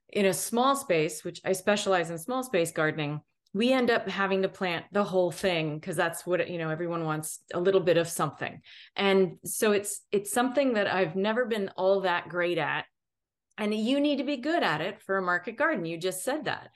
in 0.08 0.26
a 0.26 0.32
small 0.32 0.74
space, 0.74 1.22
which 1.22 1.40
I 1.44 1.52
specialize 1.52 2.10
in 2.10 2.18
small 2.18 2.42
space 2.42 2.72
gardening, 2.72 3.20
we 3.54 3.72
end 3.72 3.88
up 3.88 4.08
having 4.08 4.42
to 4.42 4.48
plant 4.48 4.84
the 4.92 5.04
whole 5.04 5.30
thing 5.30 5.78
because 5.78 5.94
that's 5.96 6.26
what 6.26 6.50
you 6.50 6.58
know 6.58 6.68
everyone 6.68 7.04
wants 7.04 7.38
a 7.54 7.60
little 7.60 7.80
bit 7.80 7.96
of 7.96 8.08
something 8.08 8.60
and 8.96 9.36
so 9.44 9.72
it's 9.72 10.00
it's 10.10 10.32
something 10.32 10.74
that 10.74 10.92
i've 10.92 11.16
never 11.16 11.46
been 11.46 11.70
all 11.76 12.00
that 12.00 12.28
great 12.28 12.58
at 12.58 12.84
and 13.58 13.74
you 13.74 14.00
need 14.00 14.18
to 14.18 14.24
be 14.24 14.36
good 14.36 14.62
at 14.62 14.80
it 14.80 15.00
for 15.02 15.16
a 15.16 15.22
market 15.22 15.56
garden 15.56 15.84
you 15.84 15.96
just 15.96 16.24
said 16.24 16.44
that 16.44 16.70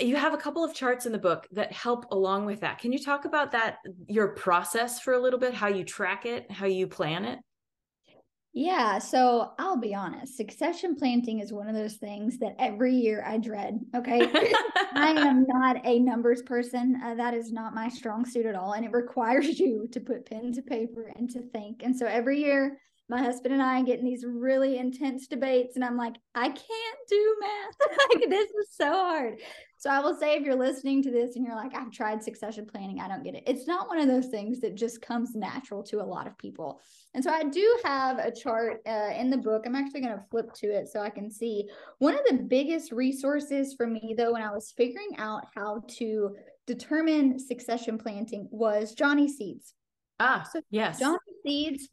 you 0.00 0.16
have 0.16 0.34
a 0.34 0.38
couple 0.38 0.64
of 0.64 0.74
charts 0.74 1.06
in 1.06 1.12
the 1.12 1.18
book 1.18 1.46
that 1.52 1.72
help 1.72 2.10
along 2.10 2.44
with 2.44 2.60
that 2.60 2.78
can 2.78 2.92
you 2.92 2.98
talk 2.98 3.24
about 3.24 3.52
that 3.52 3.78
your 4.08 4.28
process 4.28 5.00
for 5.00 5.14
a 5.14 5.20
little 5.20 5.38
bit 5.38 5.54
how 5.54 5.68
you 5.68 5.84
track 5.84 6.26
it 6.26 6.50
how 6.50 6.66
you 6.66 6.86
plan 6.86 7.24
it 7.24 7.38
yeah, 8.56 9.00
so 9.00 9.50
I'll 9.58 9.76
be 9.76 9.96
honest. 9.96 10.36
Succession 10.36 10.94
planting 10.94 11.40
is 11.40 11.52
one 11.52 11.66
of 11.66 11.74
those 11.74 11.94
things 11.94 12.38
that 12.38 12.54
every 12.60 12.94
year 12.94 13.24
I 13.26 13.36
dread. 13.36 13.80
Okay. 13.96 14.30
I 14.94 15.10
am 15.10 15.44
not 15.48 15.84
a 15.84 15.98
numbers 15.98 16.40
person. 16.40 17.00
Uh, 17.04 17.16
that 17.16 17.34
is 17.34 17.50
not 17.50 17.74
my 17.74 17.88
strong 17.88 18.24
suit 18.24 18.46
at 18.46 18.54
all. 18.54 18.74
And 18.74 18.84
it 18.84 18.92
requires 18.92 19.58
you 19.58 19.88
to 19.90 19.98
put 19.98 20.30
pen 20.30 20.52
to 20.52 20.62
paper 20.62 21.12
and 21.16 21.28
to 21.30 21.42
think. 21.42 21.82
And 21.82 21.96
so 21.96 22.06
every 22.06 22.38
year 22.38 22.78
my 23.08 23.22
husband 23.22 23.52
and 23.52 23.62
I 23.62 23.82
get 23.82 23.98
in 23.98 24.04
these 24.04 24.24
really 24.26 24.78
intense 24.78 25.26
debates, 25.26 25.76
and 25.76 25.84
I'm 25.84 25.96
like, 25.96 26.14
I 26.34 26.48
can't 26.48 26.98
do 27.08 27.36
math. 27.40 27.98
like, 28.14 28.30
this 28.30 28.48
is 28.48 28.68
so 28.70 28.90
hard. 28.90 29.40
So, 29.78 29.90
I 29.90 30.00
will 30.00 30.14
say, 30.14 30.34
if 30.34 30.42
you're 30.42 30.54
listening 30.54 31.02
to 31.02 31.10
this 31.10 31.36
and 31.36 31.44
you're 31.44 31.54
like, 31.54 31.74
I've 31.74 31.90
tried 31.90 32.22
succession 32.22 32.64
planning, 32.64 33.00
I 33.00 33.08
don't 33.08 33.22
get 33.22 33.34
it. 33.34 33.42
It's 33.46 33.66
not 33.66 33.88
one 33.88 33.98
of 33.98 34.08
those 34.08 34.28
things 34.28 34.60
that 34.60 34.74
just 34.74 35.02
comes 35.02 35.34
natural 35.34 35.82
to 35.84 36.00
a 36.00 36.02
lot 36.02 36.26
of 36.26 36.38
people. 36.38 36.80
And 37.12 37.22
so, 37.22 37.30
I 37.30 37.44
do 37.44 37.78
have 37.84 38.18
a 38.18 38.32
chart 38.32 38.80
uh, 38.86 39.10
in 39.14 39.28
the 39.28 39.36
book. 39.36 39.64
I'm 39.66 39.76
actually 39.76 40.00
going 40.00 40.16
to 40.16 40.24
flip 40.30 40.54
to 40.54 40.68
it 40.68 40.88
so 40.88 41.00
I 41.00 41.10
can 41.10 41.30
see. 41.30 41.68
One 41.98 42.14
of 42.14 42.24
the 42.26 42.44
biggest 42.48 42.90
resources 42.90 43.74
for 43.74 43.86
me, 43.86 44.14
though, 44.16 44.32
when 44.32 44.42
I 44.42 44.50
was 44.50 44.72
figuring 44.74 45.16
out 45.18 45.44
how 45.54 45.82
to 45.98 46.34
determine 46.66 47.38
succession 47.38 47.98
planting 47.98 48.48
was 48.50 48.94
Johnny 48.94 49.28
Seeds. 49.28 49.74
Ah, 50.20 50.48
so 50.50 50.60
yes. 50.70 51.00
Johnny 51.00 51.18
Seeds 51.44 51.88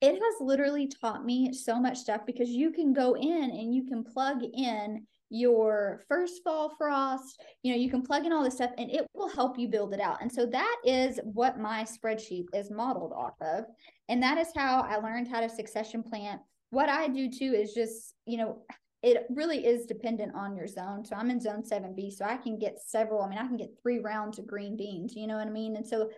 it 0.00 0.14
has 0.14 0.34
literally 0.40 0.88
taught 0.88 1.24
me 1.24 1.52
so 1.52 1.78
much 1.78 1.98
stuff 1.98 2.22
because 2.26 2.48
you 2.48 2.72
can 2.72 2.92
go 2.92 3.14
in 3.14 3.50
and 3.50 3.74
you 3.74 3.84
can 3.84 4.02
plug 4.02 4.42
in 4.42 5.06
your 5.32 6.02
first 6.08 6.42
fall 6.42 6.74
frost 6.76 7.40
you 7.62 7.72
know 7.72 7.78
you 7.78 7.88
can 7.88 8.02
plug 8.02 8.26
in 8.26 8.32
all 8.32 8.42
this 8.42 8.54
stuff 8.54 8.72
and 8.78 8.90
it 8.90 9.06
will 9.14 9.28
help 9.28 9.58
you 9.58 9.68
build 9.68 9.94
it 9.94 10.00
out. 10.00 10.20
And 10.20 10.30
so 10.30 10.44
that 10.46 10.76
is 10.84 11.20
what 11.22 11.60
my 11.60 11.84
spreadsheet 11.84 12.46
is 12.52 12.70
modeled 12.70 13.12
off 13.12 13.34
of. 13.40 13.64
And 14.08 14.22
that 14.22 14.38
is 14.38 14.48
how 14.56 14.80
i 14.80 14.96
learned 14.96 15.28
how 15.28 15.40
to 15.40 15.48
succession 15.48 16.02
plant. 16.02 16.40
What 16.70 16.88
i 16.88 17.06
do 17.06 17.30
too 17.30 17.54
is 17.54 17.74
just 17.74 18.14
you 18.26 18.38
know 18.38 18.62
it 19.02 19.24
really 19.30 19.64
is 19.64 19.86
dependent 19.86 20.34
on 20.34 20.56
your 20.56 20.66
zone. 20.66 21.04
So 21.04 21.14
i'm 21.14 21.30
in 21.30 21.40
zone 21.40 21.62
7b 21.62 22.12
so 22.12 22.24
i 22.24 22.36
can 22.36 22.58
get 22.58 22.80
several 22.84 23.22
i 23.22 23.28
mean 23.28 23.38
i 23.38 23.46
can 23.46 23.56
get 23.56 23.78
three 23.80 24.00
rounds 24.00 24.38
of 24.38 24.46
green 24.48 24.76
beans 24.76 25.14
you 25.14 25.26
know 25.28 25.36
what 25.36 25.46
i 25.46 25.50
mean? 25.50 25.76
And 25.76 25.86
so 25.86 26.10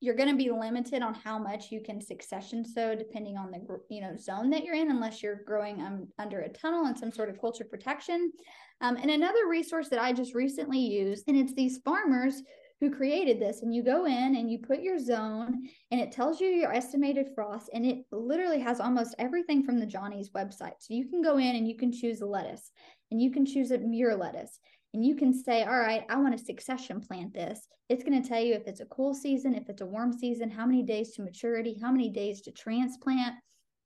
you're 0.00 0.14
going 0.14 0.30
to 0.30 0.36
be 0.36 0.50
limited 0.50 1.02
on 1.02 1.14
how 1.14 1.38
much 1.38 1.70
you 1.70 1.80
can 1.80 2.00
succession 2.00 2.64
sow 2.64 2.94
depending 2.94 3.36
on 3.36 3.50
the 3.50 3.60
you 3.90 4.00
know 4.00 4.16
zone 4.16 4.50
that 4.50 4.64
you're 4.64 4.74
in 4.74 4.90
unless 4.90 5.22
you're 5.22 5.42
growing 5.46 5.80
um, 5.82 6.08
under 6.18 6.40
a 6.40 6.48
tunnel 6.48 6.86
and 6.86 6.98
some 6.98 7.12
sort 7.12 7.28
of 7.28 7.40
culture 7.40 7.64
protection. 7.64 8.32
Um, 8.80 8.96
and 8.96 9.10
another 9.10 9.46
resource 9.46 9.88
that 9.90 10.00
i 10.00 10.12
just 10.12 10.34
recently 10.34 10.78
used 10.78 11.24
and 11.28 11.36
it's 11.36 11.52
these 11.52 11.78
farmers 11.84 12.42
who 12.80 12.90
created 12.90 13.38
this 13.38 13.60
and 13.60 13.74
you 13.74 13.82
go 13.82 14.06
in 14.06 14.36
and 14.36 14.50
you 14.50 14.58
put 14.58 14.80
your 14.80 14.98
zone 14.98 15.68
and 15.90 16.00
it 16.00 16.12
tells 16.12 16.40
you 16.40 16.48
your 16.48 16.72
estimated 16.72 17.28
frost 17.34 17.68
and 17.74 17.84
it 17.84 18.06
literally 18.10 18.58
has 18.58 18.80
almost 18.80 19.14
everything 19.18 19.62
from 19.62 19.78
the 19.78 19.86
johnny's 19.86 20.30
website. 20.30 20.72
So 20.78 20.94
you 20.94 21.06
can 21.06 21.20
go 21.20 21.36
in 21.36 21.56
and 21.56 21.68
you 21.68 21.76
can 21.76 21.92
choose 21.92 22.22
a 22.22 22.26
lettuce 22.26 22.70
and 23.10 23.20
you 23.20 23.30
can 23.30 23.44
choose 23.44 23.70
a 23.70 23.78
Muir 23.78 24.16
lettuce 24.16 24.58
and 24.92 25.04
you 25.04 25.14
can 25.14 25.32
say, 25.32 25.62
all 25.62 25.78
right, 25.78 26.04
I 26.08 26.16
want 26.16 26.36
to 26.36 26.44
succession 26.44 27.00
plant 27.00 27.32
this. 27.32 27.68
It's 27.88 28.02
going 28.02 28.20
to 28.20 28.28
tell 28.28 28.40
you 28.42 28.54
if 28.54 28.66
it's 28.66 28.80
a 28.80 28.86
cool 28.86 29.14
season, 29.14 29.54
if 29.54 29.68
it's 29.68 29.82
a 29.82 29.86
warm 29.86 30.12
season, 30.12 30.50
how 30.50 30.66
many 30.66 30.82
days 30.82 31.12
to 31.12 31.22
maturity, 31.22 31.78
how 31.80 31.92
many 31.92 32.08
days 32.08 32.40
to 32.42 32.50
transplant. 32.50 33.34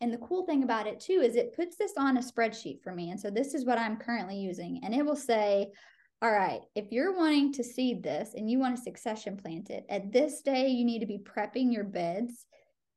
And 0.01 0.13
the 0.13 0.19
cool 0.19 0.45
thing 0.47 0.63
about 0.63 0.87
it 0.87 1.01
too 1.01 1.21
is 1.23 1.37
it 1.37 1.55
puts 1.55 1.77
this 1.77 1.93
on 1.99 2.17
a 2.17 2.21
spreadsheet 2.21 2.83
for 2.83 2.95
me. 2.95 3.11
And 3.11 3.21
so 3.21 3.31
this 3.31 3.55
is 3.55 3.65
what 3.65 3.79
I'm 3.79 3.97
currently 3.97 4.37
using. 4.37 4.81
And 4.83 4.95
it 4.95 5.05
will 5.05 5.17
say, 5.17 5.71
all 6.23 6.33
right, 6.33 6.61
if 6.75 6.91
you're 6.91 7.17
wanting 7.17 7.53
to 7.53 7.65
seed 7.65 8.03
this 8.03 8.33
and 8.35 8.51
you 8.51 8.59
want 8.59 8.77
to 8.77 8.83
succession 8.83 9.37
plant 9.37 9.69
it, 9.69 9.85
at 9.91 10.11
this 10.11 10.41
day, 10.41 10.69
you 10.69 10.85
need 10.85 11.01
to 11.01 11.07
be 11.07 11.19
prepping 11.19 11.73
your 11.73 11.85
beds 11.85 12.47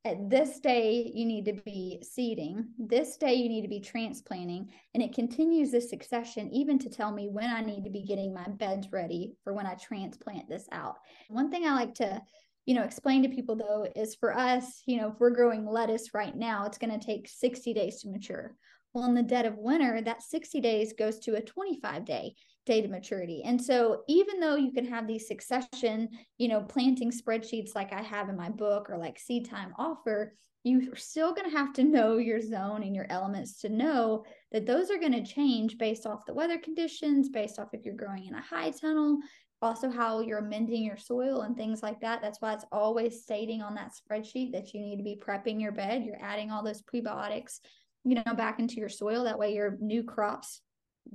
at 0.08 0.30
this 0.30 0.58
day 0.58 1.12
you 1.14 1.26
need 1.26 1.44
to 1.44 1.52
be 1.52 1.98
seeding 2.02 2.66
this 2.78 3.18
day 3.18 3.34
you 3.34 3.48
need 3.48 3.60
to 3.60 3.68
be 3.68 3.78
transplanting 3.78 4.66
and 4.94 5.02
it 5.02 5.14
continues 5.14 5.70
this 5.70 5.90
succession 5.90 6.50
even 6.50 6.78
to 6.78 6.88
tell 6.88 7.12
me 7.12 7.28
when 7.28 7.50
i 7.50 7.60
need 7.60 7.84
to 7.84 7.90
be 7.90 8.02
getting 8.02 8.32
my 8.32 8.48
beds 8.48 8.90
ready 8.90 9.34
for 9.44 9.52
when 9.52 9.66
i 9.66 9.74
transplant 9.74 10.48
this 10.48 10.66
out. 10.72 10.96
One 11.28 11.50
thing 11.50 11.66
i 11.66 11.74
like 11.74 11.94
to 11.96 12.22
you 12.64 12.74
know 12.74 12.84
explain 12.84 13.22
to 13.22 13.28
people 13.28 13.54
though 13.54 13.86
is 13.94 14.14
for 14.14 14.36
us 14.36 14.82
you 14.86 14.96
know 14.96 15.08
if 15.08 15.20
we're 15.20 15.30
growing 15.30 15.66
lettuce 15.66 16.14
right 16.14 16.34
now 16.34 16.64
it's 16.64 16.78
going 16.78 16.98
to 16.98 17.06
take 17.06 17.28
60 17.28 17.74
days 17.74 18.00
to 18.00 18.08
mature. 18.08 18.56
Well 18.94 19.04
in 19.04 19.14
the 19.14 19.22
dead 19.22 19.44
of 19.44 19.58
winter 19.58 20.00
that 20.00 20.22
60 20.22 20.60
days 20.62 20.94
goes 20.98 21.18
to 21.20 21.36
a 21.36 21.42
25 21.42 22.06
day 22.06 22.34
data 22.68 22.86
maturity. 22.86 23.42
And 23.44 23.60
so 23.60 24.02
even 24.08 24.38
though 24.38 24.56
you 24.56 24.70
can 24.72 24.84
have 24.84 25.06
these 25.06 25.26
succession, 25.26 26.10
you 26.36 26.48
know, 26.48 26.60
planting 26.60 27.10
spreadsheets 27.10 27.74
like 27.74 27.94
I 27.94 28.02
have 28.02 28.28
in 28.28 28.36
my 28.36 28.50
book 28.50 28.90
or 28.90 28.98
like 28.98 29.18
Seedtime 29.18 29.72
offer, 29.78 30.34
you're 30.64 30.94
still 30.94 31.32
going 31.32 31.50
to 31.50 31.56
have 31.56 31.72
to 31.72 31.82
know 31.82 32.18
your 32.18 32.42
zone 32.42 32.82
and 32.82 32.94
your 32.94 33.06
elements 33.08 33.58
to 33.60 33.70
know 33.70 34.22
that 34.52 34.66
those 34.66 34.90
are 34.90 34.98
going 34.98 35.12
to 35.12 35.24
change 35.24 35.78
based 35.78 36.04
off 36.04 36.26
the 36.26 36.34
weather 36.34 36.58
conditions, 36.58 37.30
based 37.30 37.58
off 37.58 37.72
if 37.72 37.86
you're 37.86 37.94
growing 37.94 38.26
in 38.26 38.34
a 38.34 38.42
high 38.42 38.70
tunnel, 38.70 39.18
also 39.62 39.88
how 39.90 40.20
you're 40.20 40.40
amending 40.40 40.84
your 40.84 40.98
soil 40.98 41.40
and 41.42 41.56
things 41.56 41.82
like 41.82 42.00
that. 42.02 42.20
That's 42.20 42.42
why 42.42 42.52
it's 42.52 42.66
always 42.70 43.22
stating 43.22 43.62
on 43.62 43.74
that 43.76 43.92
spreadsheet 43.92 44.52
that 44.52 44.74
you 44.74 44.82
need 44.82 44.98
to 44.98 45.02
be 45.02 45.18
prepping 45.26 45.58
your 45.58 45.72
bed. 45.72 46.04
You're 46.04 46.22
adding 46.22 46.50
all 46.50 46.62
those 46.62 46.82
prebiotics, 46.82 47.60
you 48.04 48.16
know, 48.16 48.34
back 48.34 48.60
into 48.60 48.74
your 48.74 48.90
soil. 48.90 49.24
That 49.24 49.38
way 49.38 49.54
your 49.54 49.78
new 49.80 50.02
crops 50.02 50.60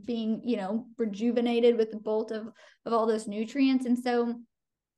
being, 0.05 0.41
you 0.43 0.57
know, 0.57 0.87
rejuvenated 0.97 1.77
with 1.77 1.91
the 1.91 1.97
bolt 1.97 2.31
of 2.31 2.47
of 2.85 2.93
all 2.93 3.05
those 3.05 3.27
nutrients. 3.27 3.85
And 3.85 3.97
so 3.97 4.35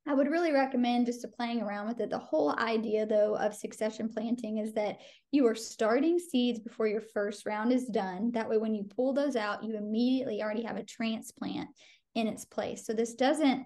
I 0.08 0.14
would 0.14 0.30
really 0.30 0.52
recommend 0.52 1.08
just 1.08 1.26
playing 1.36 1.62
around 1.62 1.88
with 1.88 2.00
it. 2.00 2.12
The 2.12 2.20
whole 2.20 2.56
idea, 2.60 3.08
though, 3.08 3.36
of 3.38 3.56
succession 3.56 4.08
planting 4.08 4.60
is 4.60 4.74
that 4.74 5.00
you 5.32 5.48
are 5.48 5.56
starting 5.56 6.20
seeds 6.20 6.60
before 6.60 6.88
your 6.88 7.02
first 7.02 7.46
round 7.46 7.72
is 7.72 7.86
done. 7.88 8.32
That 8.32 8.48
way, 8.48 8.58
when 8.58 8.76
you 8.76 8.84
pull 8.84 9.14
those 9.14 9.36
out, 9.36 9.64
you 9.64 9.76
immediately 9.76 10.44
already 10.44 10.64
have 10.64 10.78
a 10.78 10.84
transplant 10.84 11.70
in 12.14 12.28
its 12.28 12.46
place. 12.46 12.86
So, 12.86 12.94
this 12.94 13.16
doesn't, 13.16 13.66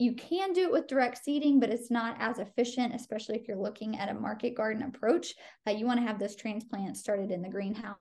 you 0.00 0.14
can 0.14 0.54
do 0.54 0.62
it 0.62 0.72
with 0.72 0.86
direct 0.86 1.22
seeding, 1.22 1.60
but 1.60 1.68
it's 1.68 1.90
not 1.90 2.16
as 2.18 2.38
efficient, 2.38 2.94
especially 2.94 3.36
if 3.36 3.46
you're 3.46 3.58
looking 3.58 3.98
at 3.98 4.08
a 4.08 4.14
market 4.14 4.54
garden 4.54 4.82
approach. 4.82 5.34
Uh, 5.68 5.72
you 5.72 5.84
want 5.84 6.00
to 6.00 6.06
have 6.06 6.18
those 6.18 6.34
transplants 6.34 7.00
started 7.00 7.30
in 7.30 7.42
the 7.42 7.50
greenhouse 7.50 7.96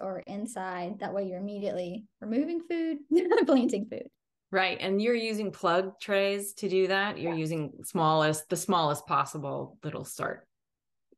or 0.00 0.24
inside. 0.26 0.98
That 0.98 1.14
way, 1.14 1.28
you're 1.28 1.38
immediately 1.38 2.06
removing 2.20 2.60
food, 2.68 2.98
planting 3.46 3.86
food. 3.86 4.08
Right. 4.50 4.78
And 4.80 5.00
you're 5.00 5.14
using 5.14 5.52
plug 5.52 6.00
trays 6.00 6.54
to 6.54 6.68
do 6.68 6.88
that. 6.88 7.18
You're 7.18 7.32
yeah. 7.32 7.38
using 7.38 7.72
smallest, 7.84 8.48
the 8.48 8.56
smallest 8.56 9.06
possible 9.06 9.78
little 9.84 10.04
start. 10.04 10.48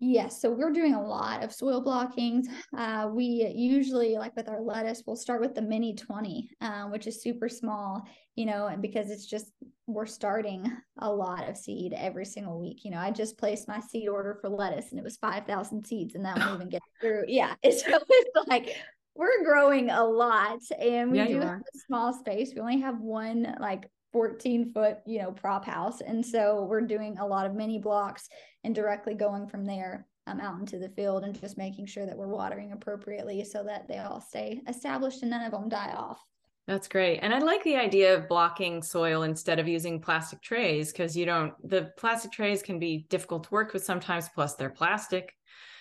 Yes. 0.01 0.41
So 0.41 0.51
we're 0.51 0.73
doing 0.73 0.95
a 0.95 1.03
lot 1.03 1.43
of 1.43 1.53
soil 1.53 1.81
blockings. 1.81 2.47
Uh, 2.77 3.09
we 3.13 3.25
usually, 3.55 4.17
like 4.17 4.37
with 4.37 4.49
our 4.49 4.61
lettuce, 4.61 5.03
we'll 5.07 5.17
start 5.17 5.41
with 5.41 5.55
the 5.55 5.63
mini 5.63 5.95
20, 5.95 6.51
uh, 6.61 6.85
which 6.85 7.07
is 7.07 7.23
super 7.23 7.49
small, 7.49 8.03
you 8.35 8.47
know, 8.47 8.67
and 8.67 8.83
because 8.83 9.11
it's 9.11 9.27
just, 9.27 9.53
we're 9.87 10.07
starting 10.07 10.71
a 10.99 11.11
lot 11.11 11.49
of 11.49 11.57
seed 11.57 11.95
every 11.95 12.27
single 12.27 12.61
week. 12.61 12.85
You 12.85 12.91
know, 12.91 12.99
I 12.99 13.11
just 13.11 13.39
placed 13.39 13.69
my 13.69 13.81
seed 13.81 14.09
order 14.09 14.39
for 14.41 14.49
lettuce 14.49 14.91
and 14.91 14.99
it 14.99 15.05
was 15.05 15.17
5,000 15.17 15.87
seeds 15.87 16.15
and 16.15 16.25
that 16.25 16.39
won't 16.39 16.57
even 16.57 16.69
get 16.69 16.83
through. 17.01 17.25
Yeah. 17.29 17.55
It's, 17.63 17.83
it's 17.87 18.49
like 18.49 18.77
we're 19.15 19.45
growing 19.45 19.91
a 19.91 20.05
lot 20.05 20.61
and 20.79 21.11
we 21.11 21.19
yeah, 21.19 21.27
do 21.27 21.41
have 21.41 21.61
a 21.61 21.79
small 21.87 22.13
space. 22.13 22.53
We 22.55 22.61
only 22.61 22.81
have 22.81 23.01
one 23.01 23.57
like 23.61 23.91
14 24.17 24.73
foot, 24.73 24.97
you 25.05 25.19
know, 25.19 25.31
prop 25.31 25.67
house. 25.67 26.01
And 26.01 26.25
so 26.25 26.65
we're 26.65 26.81
doing 26.81 27.19
a 27.19 27.27
lot 27.27 27.45
of 27.45 27.55
mini 27.55 27.79
blocks 27.79 28.31
and 28.65 28.75
directly 28.75 29.13
going 29.13 29.47
from 29.47 29.67
there 29.67 30.07
um, 30.27 30.41
out 30.41 30.59
into 30.59 30.79
the 30.79 30.89
field 30.89 31.23
and 31.23 31.39
just 31.39 31.59
making 31.59 31.85
sure 31.85 32.07
that 32.07 32.17
we're 32.17 32.27
watering 32.27 32.73
appropriately 32.73 33.45
so 33.45 33.63
that 33.65 33.87
they 33.89 33.99
all 33.99 34.23
stay 34.23 34.63
established 34.69 35.21
and 35.21 35.31
none 35.31 35.45
of 35.45 35.53
them 35.53 35.69
die 35.69 35.93
off. 35.95 36.19
That's 36.67 36.89
great. 36.89 37.19
And 37.19 37.35
I 37.35 37.41
like 37.41 37.63
the 37.63 37.77
idea 37.77 38.17
of 38.17 38.27
blocking 38.27 38.83
soil 38.83 39.25
instead 39.25 39.59
of 39.59 39.69
using 39.69 40.01
plastic 40.01 40.41
trays 40.41 40.93
because 40.93 41.15
you 41.15 41.27
don't, 41.27 41.53
the 41.69 41.93
plastic 41.99 42.33
trays 42.33 42.63
can 42.63 42.79
be 42.79 43.05
difficult 43.11 43.45
to 43.45 43.51
work 43.51 43.75
with 43.75 43.85
sometimes, 43.85 44.31
plus 44.35 44.55
they're 44.55 44.71
plastic. 44.71 45.35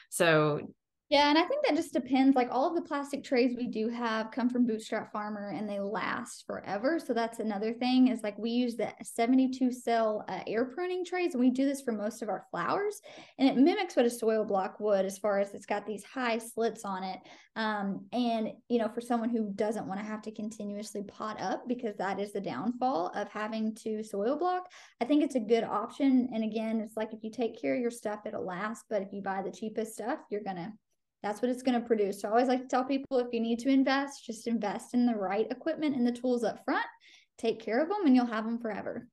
So 0.09 0.59
yeah, 1.09 1.29
and 1.29 1.37
I 1.37 1.43
think 1.43 1.63
that 1.63 1.75
just 1.75 1.93
depends. 1.93 2.35
Like 2.35 2.47
all 2.49 2.67
of 2.67 2.75
the 2.75 2.81
plastic 2.81 3.23
trays 3.23 3.55
we 3.55 3.67
do 3.67 3.89
have 3.89 4.31
come 4.31 4.49
from 4.49 4.65
Bootstrap 4.65 5.11
Farmer 5.11 5.51
and 5.55 5.69
they 5.69 5.79
last 5.79 6.45
forever. 6.47 6.99
So 6.99 7.13
that's 7.13 7.37
another 7.37 7.73
thing 7.73 8.07
is 8.07 8.23
like 8.23 8.35
we 8.39 8.49
use 8.49 8.75
the 8.75 8.91
72 9.03 9.71
cell 9.71 10.25
uh, 10.27 10.39
air 10.47 10.65
pruning 10.65 11.05
trays 11.05 11.35
and 11.35 11.41
we 11.41 11.51
do 11.51 11.63
this 11.63 11.83
for 11.83 11.91
most 11.91 12.23
of 12.23 12.29
our 12.29 12.47
flowers 12.49 13.01
and 13.37 13.47
it 13.47 13.55
mimics 13.55 13.95
what 13.95 14.07
a 14.07 14.09
soil 14.09 14.43
block 14.43 14.79
would 14.79 15.05
as 15.05 15.19
far 15.19 15.39
as 15.39 15.53
it's 15.53 15.67
got 15.67 15.85
these 15.85 16.03
high 16.03 16.39
slits 16.39 16.83
on 16.83 17.03
it. 17.03 17.19
Um, 17.55 18.07
and, 18.11 18.53
you 18.67 18.79
know, 18.79 18.89
for 18.89 18.99
someone 18.99 19.29
who 19.29 19.51
doesn't 19.53 19.85
want 19.85 19.99
to 19.99 20.05
have 20.05 20.23
to 20.23 20.31
continuously 20.31 21.03
pot 21.03 21.39
up 21.39 21.67
because 21.67 21.95
that 21.97 22.19
is 22.19 22.33
the 22.33 22.41
downfall 22.41 23.11
of 23.13 23.29
having 23.29 23.75
to 23.75 24.03
soil 24.03 24.39
block, 24.39 24.71
I 24.99 25.05
think 25.05 25.23
it's 25.23 25.35
a 25.35 25.39
good 25.39 25.65
option. 25.65 26.29
And 26.33 26.43
again, 26.43 26.81
it's 26.81 26.97
like 26.97 27.13
if 27.13 27.23
you 27.23 27.29
take 27.29 27.61
care 27.61 27.75
of 27.75 27.81
your 27.81 27.91
stuff, 27.91 28.21
it'll 28.25 28.43
last. 28.43 28.85
But 28.89 29.03
if 29.03 29.13
you 29.13 29.21
buy 29.21 29.43
the 29.43 29.51
cheapest 29.51 29.93
stuff, 29.93 30.17
you're 30.31 30.43
going 30.43 30.55
to 30.55 30.73
that's 31.23 31.41
what 31.41 31.49
it's 31.49 31.63
going 31.63 31.79
to 31.79 31.87
produce. 31.87 32.21
So 32.21 32.27
I 32.27 32.31
always 32.31 32.47
like 32.47 32.61
to 32.61 32.67
tell 32.67 32.83
people 32.83 33.19
if 33.19 33.27
you 33.31 33.39
need 33.39 33.59
to 33.59 33.69
invest, 33.69 34.25
just 34.25 34.47
invest 34.47 34.93
in 34.93 35.05
the 35.05 35.15
right 35.15 35.47
equipment 35.49 35.95
and 35.95 36.05
the 36.05 36.11
tools 36.11 36.43
up 36.43 36.63
front, 36.65 36.85
take 37.37 37.59
care 37.59 37.81
of 37.81 37.89
them, 37.89 38.05
and 38.05 38.15
you'll 38.15 38.25
have 38.25 38.45
them 38.45 38.59
forever. 38.59 39.07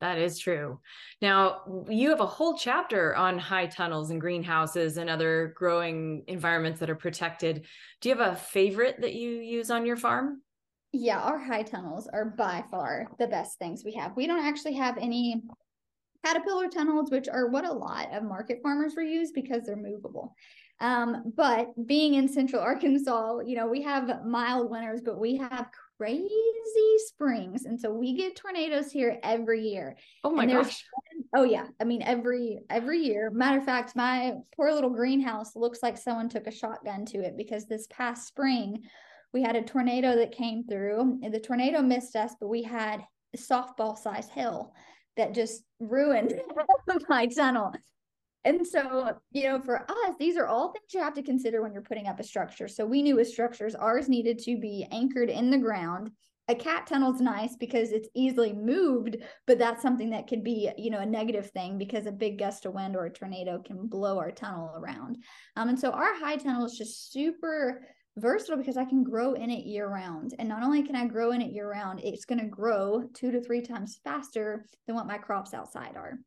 That 0.00 0.18
is 0.18 0.38
true. 0.38 0.78
Now, 1.20 1.84
you 1.88 2.10
have 2.10 2.20
a 2.20 2.26
whole 2.26 2.56
chapter 2.56 3.16
on 3.16 3.36
high 3.36 3.66
tunnels 3.66 4.10
and 4.10 4.20
greenhouses 4.20 4.96
and 4.96 5.10
other 5.10 5.52
growing 5.56 6.22
environments 6.28 6.78
that 6.80 6.90
are 6.90 6.94
protected. 6.94 7.64
Do 8.00 8.08
you 8.08 8.16
have 8.16 8.32
a 8.32 8.36
favorite 8.36 9.00
that 9.00 9.14
you 9.14 9.30
use 9.30 9.70
on 9.70 9.84
your 9.84 9.96
farm? 9.96 10.42
Yeah, 10.92 11.18
our 11.18 11.38
high 11.38 11.64
tunnels 11.64 12.08
are 12.12 12.24
by 12.24 12.64
far 12.70 13.08
the 13.18 13.26
best 13.26 13.58
things 13.58 13.82
we 13.84 13.92
have. 13.94 14.16
We 14.16 14.26
don't 14.28 14.44
actually 14.44 14.74
have 14.74 14.96
any 14.98 15.42
caterpillar 16.24 16.68
tunnels, 16.68 17.10
which 17.10 17.28
are 17.28 17.48
what 17.48 17.64
a 17.64 17.72
lot 17.72 18.12
of 18.12 18.22
market 18.22 18.60
farmers 18.62 18.94
reuse 18.94 19.28
because 19.34 19.64
they're 19.64 19.76
movable. 19.76 20.34
Um, 20.80 21.32
but 21.36 21.68
being 21.86 22.14
in 22.14 22.28
central 22.28 22.62
Arkansas, 22.62 23.40
you 23.40 23.56
know, 23.56 23.66
we 23.66 23.82
have 23.82 24.24
mild 24.24 24.70
winters, 24.70 25.00
but 25.04 25.18
we 25.18 25.36
have 25.36 25.66
crazy 25.96 26.28
springs. 27.06 27.64
And 27.64 27.80
so 27.80 27.92
we 27.92 28.14
get 28.14 28.36
tornadoes 28.36 28.92
here 28.92 29.18
every 29.22 29.62
year. 29.62 29.96
Oh 30.22 30.30
my 30.30 30.46
gosh. 30.46 30.84
Oh 31.34 31.42
yeah. 31.42 31.66
I 31.80 31.84
mean, 31.84 32.02
every 32.02 32.60
every 32.70 33.00
year. 33.00 33.30
Matter 33.30 33.58
of 33.58 33.64
fact, 33.64 33.96
my 33.96 34.34
poor 34.54 34.72
little 34.72 34.90
greenhouse 34.90 35.56
looks 35.56 35.82
like 35.82 35.98
someone 35.98 36.28
took 36.28 36.46
a 36.46 36.52
shotgun 36.52 37.04
to 37.06 37.18
it 37.18 37.36
because 37.36 37.66
this 37.66 37.86
past 37.90 38.28
spring 38.28 38.84
we 39.32 39.42
had 39.42 39.56
a 39.56 39.62
tornado 39.62 40.16
that 40.16 40.32
came 40.32 40.64
through. 40.64 41.20
And 41.22 41.32
the 41.32 41.40
tornado 41.40 41.82
missed 41.82 42.16
us, 42.16 42.32
but 42.40 42.48
we 42.48 42.62
had 42.62 43.04
softball 43.36 43.96
size 43.96 44.28
hail 44.28 44.72
that 45.16 45.34
just 45.34 45.62
ruined 45.80 46.40
my 47.08 47.26
tunnel. 47.26 47.72
And 48.44 48.66
so, 48.66 49.18
you 49.32 49.44
know, 49.44 49.60
for 49.60 49.82
us, 49.82 50.14
these 50.18 50.36
are 50.36 50.46
all 50.46 50.72
things 50.72 50.94
you 50.94 51.00
have 51.00 51.14
to 51.14 51.22
consider 51.22 51.60
when 51.60 51.72
you're 51.72 51.82
putting 51.82 52.06
up 52.06 52.20
a 52.20 52.24
structure. 52.24 52.68
So 52.68 52.86
we 52.86 53.02
knew 53.02 53.16
with 53.16 53.28
structures, 53.28 53.74
ours 53.74 54.08
needed 54.08 54.38
to 54.40 54.58
be 54.58 54.86
anchored 54.90 55.28
in 55.28 55.50
the 55.50 55.58
ground. 55.58 56.12
A 56.50 56.54
cat 56.54 56.86
tunnel 56.86 57.14
is 57.14 57.20
nice 57.20 57.56
because 57.56 57.92
it's 57.92 58.08
easily 58.14 58.54
moved, 58.54 59.18
but 59.46 59.58
that's 59.58 59.82
something 59.82 60.10
that 60.10 60.26
could 60.26 60.42
be, 60.42 60.70
you 60.78 60.88
know, 60.88 61.00
a 61.00 61.06
negative 61.06 61.50
thing 61.50 61.76
because 61.76 62.06
a 62.06 62.12
big 62.12 62.38
gust 62.38 62.64
of 62.64 62.72
wind 62.72 62.96
or 62.96 63.04
a 63.04 63.12
tornado 63.12 63.60
can 63.60 63.86
blow 63.86 64.18
our 64.18 64.30
tunnel 64.30 64.72
around. 64.76 65.18
Um, 65.56 65.68
and 65.68 65.78
so 65.78 65.90
our 65.90 66.14
high 66.14 66.36
tunnel 66.36 66.64
is 66.64 66.78
just 66.78 67.12
super 67.12 67.86
versatile 68.16 68.56
because 68.56 68.78
I 68.78 68.86
can 68.86 69.04
grow 69.04 69.34
in 69.34 69.50
it 69.50 69.66
year 69.66 69.88
round. 69.88 70.34
And 70.38 70.48
not 70.48 70.62
only 70.62 70.82
can 70.82 70.96
I 70.96 71.06
grow 71.06 71.32
in 71.32 71.42
it 71.42 71.52
year 71.52 71.70
round, 71.70 72.00
it's 72.02 72.24
going 72.24 72.40
to 72.40 72.46
grow 72.46 73.02
two 73.12 73.30
to 73.30 73.42
three 73.42 73.60
times 73.60 74.00
faster 74.02 74.64
than 74.86 74.96
what 74.96 75.06
my 75.06 75.18
crops 75.18 75.52
outside 75.52 75.96
are 75.96 76.18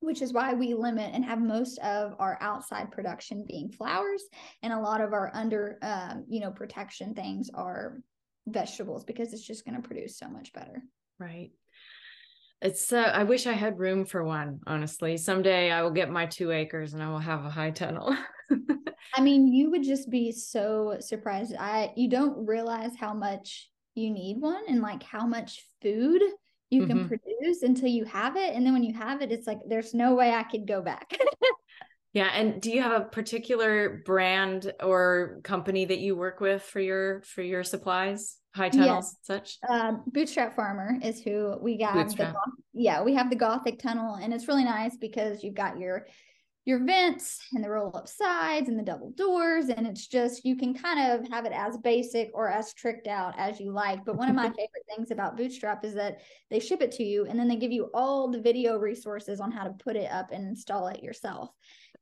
which 0.00 0.22
is 0.22 0.32
why 0.32 0.54
we 0.54 0.74
limit 0.74 1.10
and 1.12 1.24
have 1.24 1.40
most 1.40 1.78
of 1.78 2.14
our 2.18 2.38
outside 2.40 2.90
production 2.90 3.44
being 3.46 3.70
flowers. 3.70 4.22
And 4.62 4.72
a 4.72 4.80
lot 4.80 5.00
of 5.00 5.12
our 5.12 5.30
under 5.34 5.78
um, 5.82 6.24
you 6.28 6.40
know 6.40 6.50
protection 6.50 7.14
things 7.14 7.50
are 7.54 8.00
vegetables 8.46 9.04
because 9.04 9.32
it's 9.32 9.46
just 9.46 9.64
going 9.64 9.80
to 9.80 9.86
produce 9.86 10.16
so 10.16 10.28
much 10.28 10.52
better. 10.52 10.82
Right. 11.18 11.50
It's 12.60 12.92
uh, 12.92 13.12
i 13.14 13.22
wish 13.22 13.46
i 13.46 13.52
had 13.52 13.78
room 13.78 14.04
for 14.04 14.24
one 14.24 14.60
honestly. 14.66 15.16
Someday 15.16 15.70
i 15.70 15.82
will 15.82 15.90
get 15.90 16.10
my 16.10 16.26
two 16.26 16.50
acres 16.50 16.94
and 16.94 17.02
i 17.02 17.08
will 17.08 17.18
have 17.18 17.44
a 17.44 17.50
high 17.50 17.70
tunnel. 17.70 18.16
I 19.14 19.20
mean 19.20 19.46
you 19.46 19.70
would 19.70 19.84
just 19.84 20.10
be 20.10 20.32
so 20.32 20.96
surprised. 21.00 21.54
I 21.58 21.92
you 21.96 22.08
don't 22.08 22.46
realize 22.46 22.92
how 22.98 23.14
much 23.14 23.68
you 23.94 24.10
need 24.10 24.40
one 24.40 24.62
and 24.68 24.80
like 24.80 25.02
how 25.02 25.26
much 25.26 25.64
food 25.82 26.22
you 26.70 26.82
mm-hmm. 26.82 26.90
can 26.90 27.08
produce 27.08 27.62
until 27.62 27.88
you 27.88 28.04
have 28.04 28.36
it 28.36 28.54
and 28.54 28.64
then 28.64 28.72
when 28.72 28.84
you 28.84 28.94
have 28.94 29.22
it 29.22 29.32
it's 29.32 29.46
like 29.46 29.58
there's 29.66 29.94
no 29.94 30.14
way 30.14 30.32
i 30.32 30.42
could 30.42 30.66
go 30.66 30.80
back 30.80 31.18
yeah 32.12 32.30
and 32.34 32.60
do 32.60 32.70
you 32.70 32.82
have 32.82 33.00
a 33.00 33.04
particular 33.04 34.02
brand 34.04 34.72
or 34.82 35.40
company 35.44 35.84
that 35.84 35.98
you 35.98 36.16
work 36.16 36.40
with 36.40 36.62
for 36.62 36.80
your 36.80 37.22
for 37.22 37.42
your 37.42 37.64
supplies 37.64 38.36
high 38.54 38.68
tunnels 38.68 39.14
yes. 39.14 39.16
such 39.22 39.58
um, 39.68 40.02
bootstrap 40.06 40.56
farmer 40.56 40.98
is 41.02 41.22
who 41.22 41.56
we 41.60 41.78
got 41.78 42.08
the, 42.16 42.34
yeah 42.72 43.02
we 43.02 43.14
have 43.14 43.30
the 43.30 43.36
gothic 43.36 43.78
tunnel 43.78 44.14
and 44.14 44.32
it's 44.32 44.48
really 44.48 44.64
nice 44.64 44.96
because 44.96 45.42
you've 45.42 45.54
got 45.54 45.78
your 45.78 46.06
your 46.68 46.84
vents 46.84 47.40
and 47.54 47.64
the 47.64 47.70
roll 47.70 47.96
up 47.96 48.06
sides 48.06 48.68
and 48.68 48.78
the 48.78 48.82
double 48.82 49.10
doors. 49.12 49.70
And 49.70 49.86
it's 49.86 50.06
just, 50.06 50.44
you 50.44 50.54
can 50.54 50.74
kind 50.74 51.10
of 51.10 51.26
have 51.32 51.46
it 51.46 51.52
as 51.52 51.78
basic 51.78 52.30
or 52.34 52.50
as 52.50 52.74
tricked 52.74 53.06
out 53.06 53.34
as 53.38 53.58
you 53.58 53.72
like. 53.72 54.04
But 54.04 54.16
one 54.16 54.28
of 54.28 54.34
my 54.34 54.48
favorite 54.50 54.84
things 54.94 55.10
about 55.10 55.38
Bootstrap 55.38 55.82
is 55.82 55.94
that 55.94 56.20
they 56.50 56.60
ship 56.60 56.82
it 56.82 56.92
to 56.92 57.02
you 57.02 57.24
and 57.24 57.40
then 57.40 57.48
they 57.48 57.56
give 57.56 57.72
you 57.72 57.88
all 57.94 58.30
the 58.30 58.42
video 58.42 58.76
resources 58.76 59.40
on 59.40 59.50
how 59.50 59.64
to 59.64 59.70
put 59.82 59.96
it 59.96 60.12
up 60.12 60.30
and 60.30 60.46
install 60.46 60.88
it 60.88 61.02
yourself. 61.02 61.48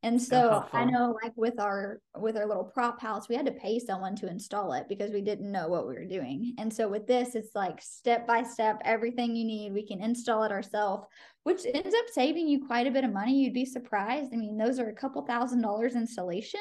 And 0.02 0.20
so 0.20 0.64
I 0.72 0.84
know 0.84 1.16
like 1.22 1.32
with 1.36 1.58
our 1.58 2.00
with 2.16 2.36
our 2.36 2.46
little 2.46 2.64
prop 2.64 3.00
house, 3.00 3.28
we 3.28 3.34
had 3.34 3.46
to 3.46 3.52
pay 3.52 3.78
someone 3.78 4.14
to 4.16 4.28
install 4.28 4.72
it 4.74 4.88
because 4.88 5.10
we 5.10 5.20
didn't 5.20 5.50
know 5.50 5.68
what 5.68 5.88
we 5.88 5.94
were 5.94 6.04
doing. 6.04 6.54
And 6.58 6.72
so 6.72 6.88
with 6.88 7.06
this, 7.06 7.34
it's 7.34 7.54
like 7.54 7.80
step 7.82 8.26
by 8.26 8.42
step, 8.42 8.80
everything 8.84 9.34
you 9.34 9.44
need. 9.44 9.72
We 9.72 9.86
can 9.86 10.02
install 10.02 10.44
it 10.44 10.52
ourselves, 10.52 11.06
which 11.42 11.62
ends 11.66 11.94
up 11.94 12.04
saving 12.12 12.46
you 12.46 12.66
quite 12.66 12.86
a 12.86 12.90
bit 12.90 13.04
of 13.04 13.12
money. 13.12 13.34
You'd 13.40 13.54
be 13.54 13.64
surprised. 13.64 14.32
I 14.32 14.36
mean, 14.36 14.56
those 14.56 14.78
are 14.78 14.88
a 14.90 14.94
couple 14.94 15.24
thousand 15.26 15.62
dollars 15.62 15.96
installation. 15.96 16.60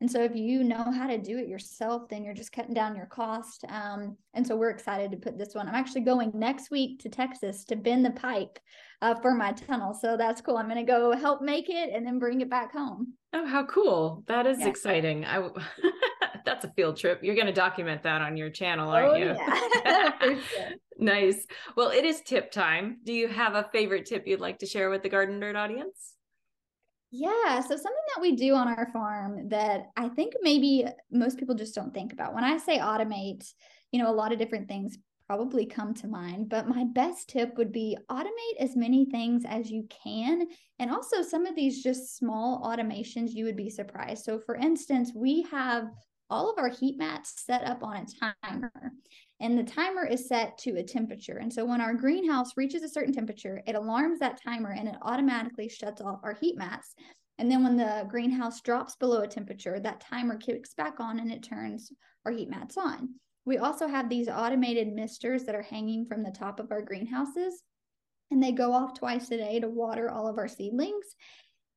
And 0.00 0.10
so 0.10 0.22
if 0.22 0.34
you 0.34 0.64
know 0.64 0.90
how 0.90 1.06
to 1.06 1.18
do 1.18 1.36
it 1.36 1.46
yourself, 1.46 2.08
then 2.08 2.24
you're 2.24 2.34
just 2.34 2.52
cutting 2.52 2.72
down 2.72 2.96
your 2.96 3.06
cost. 3.06 3.64
Um, 3.68 4.16
and 4.32 4.46
so 4.46 4.56
we're 4.56 4.70
excited 4.70 5.10
to 5.10 5.18
put 5.18 5.36
this 5.36 5.54
one. 5.54 5.68
I'm 5.68 5.74
actually 5.74 6.00
going 6.02 6.32
next 6.34 6.70
week 6.70 7.00
to 7.00 7.10
Texas 7.10 7.64
to 7.66 7.76
bend 7.76 8.04
the 8.04 8.10
pipe 8.12 8.58
uh, 9.02 9.14
for 9.16 9.34
my 9.34 9.52
tunnel. 9.52 9.92
So 9.92 10.16
that's 10.16 10.40
cool. 10.40 10.56
I'm 10.56 10.68
going 10.68 10.84
to 10.84 10.90
go 10.90 11.14
help 11.14 11.42
make 11.42 11.68
it 11.68 11.90
and 11.92 12.06
then 12.06 12.18
bring 12.18 12.40
it 12.40 12.48
back 12.48 12.72
home. 12.72 13.12
Oh, 13.34 13.46
how 13.46 13.64
cool. 13.64 14.24
That 14.26 14.46
is 14.46 14.60
yeah. 14.60 14.68
exciting. 14.68 15.26
I 15.26 15.46
that's 16.44 16.64
a 16.64 16.72
field 16.72 16.96
trip. 16.96 17.20
You're 17.22 17.34
going 17.34 17.46
to 17.46 17.52
document 17.52 18.02
that 18.02 18.22
on 18.22 18.36
your 18.36 18.50
channel, 18.50 18.90
aren't 18.90 19.12
oh, 19.12 19.16
you? 19.16 19.36
Yeah. 19.36 20.18
sure. 20.22 20.68
nice. 20.98 21.46
Well, 21.76 21.90
it 21.90 22.04
is 22.04 22.22
tip 22.22 22.50
time. 22.50 22.98
Do 23.04 23.12
you 23.12 23.28
have 23.28 23.54
a 23.54 23.68
favorite 23.72 24.06
tip 24.06 24.26
you'd 24.26 24.40
like 24.40 24.58
to 24.60 24.66
share 24.66 24.90
with 24.90 25.02
the 25.02 25.08
Garden 25.08 25.40
Nerd 25.40 25.56
audience? 25.56 26.16
Yeah. 27.10 27.60
So 27.60 27.70
something 27.76 28.04
that 28.14 28.20
we 28.22 28.36
do 28.36 28.54
on 28.54 28.68
our 28.68 28.88
farm 28.92 29.48
that 29.48 29.86
I 29.96 30.08
think 30.08 30.34
maybe 30.42 30.86
most 31.10 31.38
people 31.38 31.54
just 31.56 31.74
don't 31.74 31.92
think 31.92 32.12
about. 32.12 32.34
When 32.34 32.44
I 32.44 32.56
say 32.58 32.78
automate, 32.78 33.52
you 33.90 34.00
know, 34.00 34.10
a 34.10 34.14
lot 34.14 34.32
of 34.32 34.38
different 34.38 34.68
things 34.68 34.96
probably 35.26 35.66
come 35.66 35.94
to 35.94 36.08
mind, 36.08 36.48
but 36.48 36.68
my 36.68 36.84
best 36.84 37.28
tip 37.28 37.56
would 37.56 37.72
be 37.72 37.96
automate 38.10 38.56
as 38.60 38.76
many 38.76 39.06
things 39.06 39.44
as 39.44 39.70
you 39.70 39.86
can. 39.90 40.46
And 40.78 40.90
also 40.90 41.22
some 41.22 41.46
of 41.46 41.56
these 41.56 41.82
just 41.82 42.16
small 42.16 42.62
automations, 42.62 43.30
you 43.32 43.44
would 43.44 43.56
be 43.56 43.70
surprised. 43.70 44.24
So 44.24 44.38
for 44.38 44.54
instance, 44.54 45.12
we 45.14 45.42
have 45.50 45.90
all 46.30 46.50
of 46.50 46.58
our 46.58 46.70
heat 46.70 46.96
mats 46.96 47.44
set 47.44 47.64
up 47.64 47.82
on 47.82 47.96
a 47.96 48.34
timer 48.42 48.72
and 49.40 49.58
the 49.58 49.64
timer 49.64 50.06
is 50.06 50.28
set 50.28 50.58
to 50.58 50.76
a 50.76 50.82
temperature. 50.82 51.38
And 51.38 51.52
so 51.52 51.64
when 51.64 51.80
our 51.80 51.94
greenhouse 51.94 52.56
reaches 52.56 52.82
a 52.82 52.88
certain 52.88 53.12
temperature, 53.12 53.62
it 53.66 53.74
alarms 53.74 54.18
that 54.20 54.40
timer 54.42 54.72
and 54.72 54.88
it 54.88 54.96
automatically 55.02 55.68
shuts 55.68 56.00
off 56.00 56.20
our 56.22 56.34
heat 56.34 56.56
mats. 56.58 56.94
And 57.38 57.50
then 57.50 57.64
when 57.64 57.76
the 57.76 58.06
greenhouse 58.08 58.60
drops 58.60 58.96
below 58.96 59.22
a 59.22 59.26
temperature, 59.26 59.80
that 59.80 60.00
timer 60.02 60.36
kicks 60.36 60.74
back 60.74 61.00
on 61.00 61.18
and 61.18 61.32
it 61.32 61.42
turns 61.42 61.90
our 62.26 62.32
heat 62.32 62.50
mats 62.50 62.76
on. 62.76 63.14
We 63.46 63.56
also 63.56 63.88
have 63.88 64.10
these 64.10 64.28
automated 64.28 64.92
misters 64.92 65.44
that 65.44 65.54
are 65.54 65.62
hanging 65.62 66.04
from 66.04 66.22
the 66.22 66.30
top 66.30 66.60
of 66.60 66.70
our 66.70 66.82
greenhouses, 66.82 67.62
and 68.30 68.42
they 68.42 68.52
go 68.52 68.74
off 68.74 68.92
twice 68.92 69.30
a 69.30 69.38
day 69.38 69.58
to 69.60 69.68
water 69.68 70.10
all 70.10 70.28
of 70.28 70.36
our 70.36 70.48
seedlings. 70.48 71.06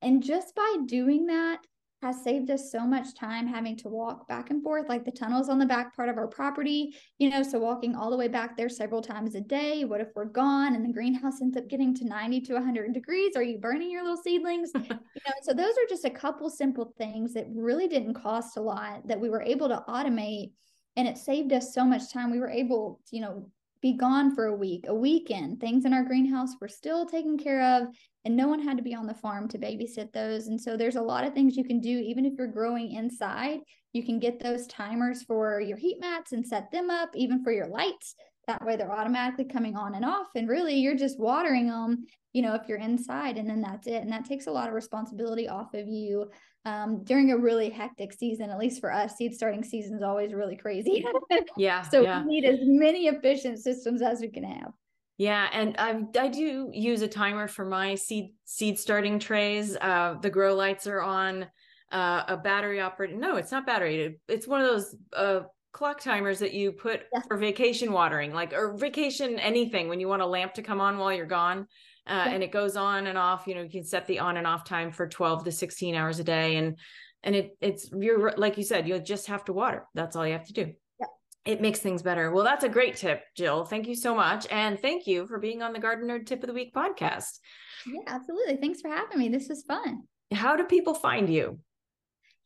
And 0.01 0.21
just 0.21 0.53
by 0.53 0.75
doing 0.85 1.27
that, 1.27 1.59
has 2.03 2.21
saved 2.21 2.51
us 2.51 2.69
so 2.69 2.85
much 2.85 3.15
time 3.15 3.47
having 3.47 3.77
to 3.77 3.87
walk 3.87 4.27
back 4.27 4.49
and 4.49 4.61
forth. 4.61 4.89
Like 4.89 5.05
the 5.05 5.11
tunnels 5.11 5.47
on 5.47 5.57
the 5.57 5.65
back 5.65 5.95
part 5.95 6.09
of 6.09 6.17
our 6.17 6.27
property, 6.27 6.95
you 7.17 7.29
know, 7.29 7.41
so 7.41 7.57
walking 7.57 7.95
all 7.95 8.11
the 8.11 8.17
way 8.17 8.27
back 8.27 8.57
there 8.57 8.67
several 8.67 9.01
times 9.01 9.35
a 9.35 9.41
day. 9.41 9.85
What 9.85 10.01
if 10.01 10.09
we're 10.13 10.25
gone 10.25 10.75
and 10.75 10.83
the 10.83 10.91
greenhouse 10.91 11.41
ends 11.41 11.55
up 11.55 11.69
getting 11.69 11.95
to 11.95 12.05
90 12.05 12.41
to 12.41 12.53
100 12.55 12.93
degrees? 12.93 13.37
Are 13.37 13.41
you 13.41 13.57
burning 13.57 13.89
your 13.89 14.03
little 14.03 14.21
seedlings? 14.21 14.71
you 14.75 14.89
know, 14.89 15.33
so 15.43 15.53
those 15.53 15.71
are 15.71 15.87
just 15.89 16.03
a 16.03 16.09
couple 16.09 16.49
simple 16.49 16.93
things 16.97 17.33
that 17.33 17.47
really 17.49 17.87
didn't 17.87 18.15
cost 18.15 18.57
a 18.57 18.61
lot 18.61 19.07
that 19.07 19.19
we 19.19 19.29
were 19.29 19.41
able 19.41 19.69
to 19.69 19.81
automate 19.87 20.51
and 20.97 21.07
it 21.07 21.17
saved 21.17 21.53
us 21.53 21.73
so 21.73 21.85
much 21.85 22.11
time. 22.11 22.31
We 22.31 22.39
were 22.39 22.51
able, 22.51 22.99
you 23.11 23.21
know, 23.21 23.49
be 23.83 23.93
gone 23.93 24.33
for 24.33 24.45
a 24.45 24.55
week, 24.55 24.85
a 24.87 24.95
weekend. 24.95 25.59
Things 25.59 25.83
in 25.83 25.93
our 25.93 26.05
greenhouse 26.05 26.55
were 26.61 26.69
still 26.69 27.05
taken 27.05 27.37
care 27.37 27.61
of, 27.61 27.89
and 28.23 28.35
no 28.35 28.47
one 28.47 28.61
had 28.61 28.77
to 28.77 28.83
be 28.83 28.95
on 28.95 29.05
the 29.05 29.13
farm 29.13 29.49
to 29.49 29.57
babysit 29.57 30.13
those. 30.13 30.47
And 30.47 30.59
so 30.59 30.77
there's 30.77 30.95
a 30.95 31.01
lot 31.01 31.25
of 31.25 31.33
things 31.33 31.57
you 31.57 31.65
can 31.65 31.81
do, 31.81 31.99
even 31.99 32.25
if 32.25 32.33
you're 32.37 32.47
growing 32.47 32.93
inside. 32.93 33.59
You 33.91 34.01
can 34.01 34.19
get 34.19 34.39
those 34.39 34.67
timers 34.67 35.21
for 35.23 35.59
your 35.59 35.75
heat 35.75 35.97
mats 35.99 36.31
and 36.31 36.47
set 36.47 36.71
them 36.71 36.89
up, 36.89 37.09
even 37.13 37.43
for 37.43 37.51
your 37.51 37.67
lights. 37.67 38.15
That 38.47 38.65
way 38.65 38.75
they're 38.75 38.91
automatically 38.91 39.45
coming 39.45 39.77
on 39.77 39.95
and 39.95 40.03
off. 40.03 40.27
And 40.35 40.49
really, 40.49 40.75
you're 40.75 40.97
just 40.97 41.19
watering 41.19 41.67
them, 41.67 42.05
you 42.33 42.41
know, 42.41 42.55
if 42.55 42.67
you're 42.67 42.77
inside, 42.77 43.37
and 43.37 43.49
then 43.49 43.61
that's 43.61 43.87
it. 43.87 44.01
And 44.01 44.11
that 44.11 44.25
takes 44.25 44.47
a 44.47 44.51
lot 44.51 44.67
of 44.67 44.73
responsibility 44.73 45.47
off 45.47 45.73
of 45.73 45.87
you 45.87 46.29
um, 46.65 47.03
during 47.03 47.31
a 47.31 47.37
really 47.37 47.69
hectic 47.69 48.13
season, 48.13 48.49
at 48.49 48.57
least 48.57 48.79
for 48.79 48.91
us, 48.91 49.15
seed 49.15 49.33
starting 49.33 49.63
season 49.63 49.95
is 49.95 50.03
always 50.03 50.33
really 50.33 50.55
crazy. 50.55 51.05
yeah. 51.57 51.81
so 51.81 52.01
yeah. 52.01 52.21
we 52.21 52.41
need 52.41 52.45
as 52.45 52.59
many 52.61 53.07
efficient 53.07 53.59
systems 53.59 54.01
as 54.01 54.21
we 54.21 54.29
can 54.29 54.43
have. 54.43 54.71
Yeah, 55.17 55.47
and 55.53 55.75
I 55.77 56.01
I 56.19 56.27
do 56.27 56.69
use 56.73 57.01
a 57.03 57.07
timer 57.07 57.47
for 57.47 57.65
my 57.65 57.95
seed 57.95 58.33
seed 58.45 58.79
starting 58.79 59.19
trays. 59.19 59.77
Uh, 59.79 60.15
the 60.19 60.29
grow 60.29 60.55
lights 60.55 60.87
are 60.87 61.01
on 61.01 61.43
uh, 61.91 62.23
a 62.27 62.37
battery 62.37 62.81
operated. 62.81 63.17
No, 63.17 63.35
it's 63.35 63.51
not 63.51 63.65
battery. 63.65 64.19
It's 64.27 64.47
one 64.47 64.61
of 64.61 64.67
those 64.67 64.95
uh, 65.15 65.41
clock 65.73 65.99
timers 65.99 66.39
that 66.39 66.53
you 66.53 66.71
put 66.71 67.01
yes. 67.11 67.25
for 67.27 67.35
vacation 67.35 67.91
watering, 67.91 68.33
like 68.33 68.53
or 68.53 68.77
vacation 68.77 69.37
anything 69.39 69.89
when 69.89 69.99
you 69.99 70.07
want 70.07 70.21
a 70.21 70.25
lamp 70.25 70.53
to 70.53 70.61
come 70.61 70.79
on 70.79 70.97
while 70.97 71.11
you're 71.11 71.25
gone 71.25 71.67
uh, 72.07 72.27
and 72.27 72.43
it 72.43 72.51
goes 72.51 72.75
on 72.75 73.07
and 73.07 73.17
off 73.17 73.47
you 73.47 73.55
know 73.55 73.61
you 73.61 73.69
can 73.69 73.83
set 73.83 74.07
the 74.07 74.19
on 74.19 74.37
and 74.37 74.45
off 74.45 74.63
time 74.63 74.91
for 74.91 75.07
12 75.07 75.45
to 75.45 75.51
16 75.51 75.95
hours 75.95 76.19
a 76.19 76.23
day 76.23 76.57
and 76.57 76.77
and 77.23 77.35
it 77.35 77.57
it's 77.61 77.89
you're 77.93 78.33
like 78.37 78.57
you 78.57 78.63
said 78.63 78.87
you'll 78.87 78.99
just 78.99 79.27
have 79.27 79.45
to 79.45 79.53
water 79.53 79.85
that's 79.93 80.15
all 80.15 80.25
you 80.27 80.33
have 80.33 80.47
to 80.47 80.53
do. 80.53 80.73
Yeah. 80.99 81.07
it 81.45 81.61
makes 81.61 81.79
things 81.79 82.01
better. 82.01 82.31
Well 82.31 82.43
that's 82.43 82.63
a 82.63 82.69
great 82.69 82.97
tip 82.97 83.23
jill 83.35 83.65
thank 83.65 83.87
you 83.87 83.95
so 83.95 84.13
much 84.15 84.45
and 84.51 84.79
thank 84.79 85.07
you 85.07 85.27
for 85.27 85.39
being 85.39 85.61
on 85.61 85.73
the 85.73 85.79
garden 85.79 86.09
nerd 86.09 86.25
tip 86.25 86.43
of 86.43 86.47
the 86.47 86.53
week 86.53 86.73
podcast. 86.73 87.39
Yeah 87.85 88.01
absolutely 88.07 88.57
thanks 88.57 88.81
for 88.81 88.89
having 88.89 89.19
me 89.19 89.29
this 89.29 89.47
was 89.47 89.63
fun. 89.63 90.03
How 90.33 90.55
do 90.55 90.65
people 90.65 90.93
find 90.93 91.29
you 91.29 91.59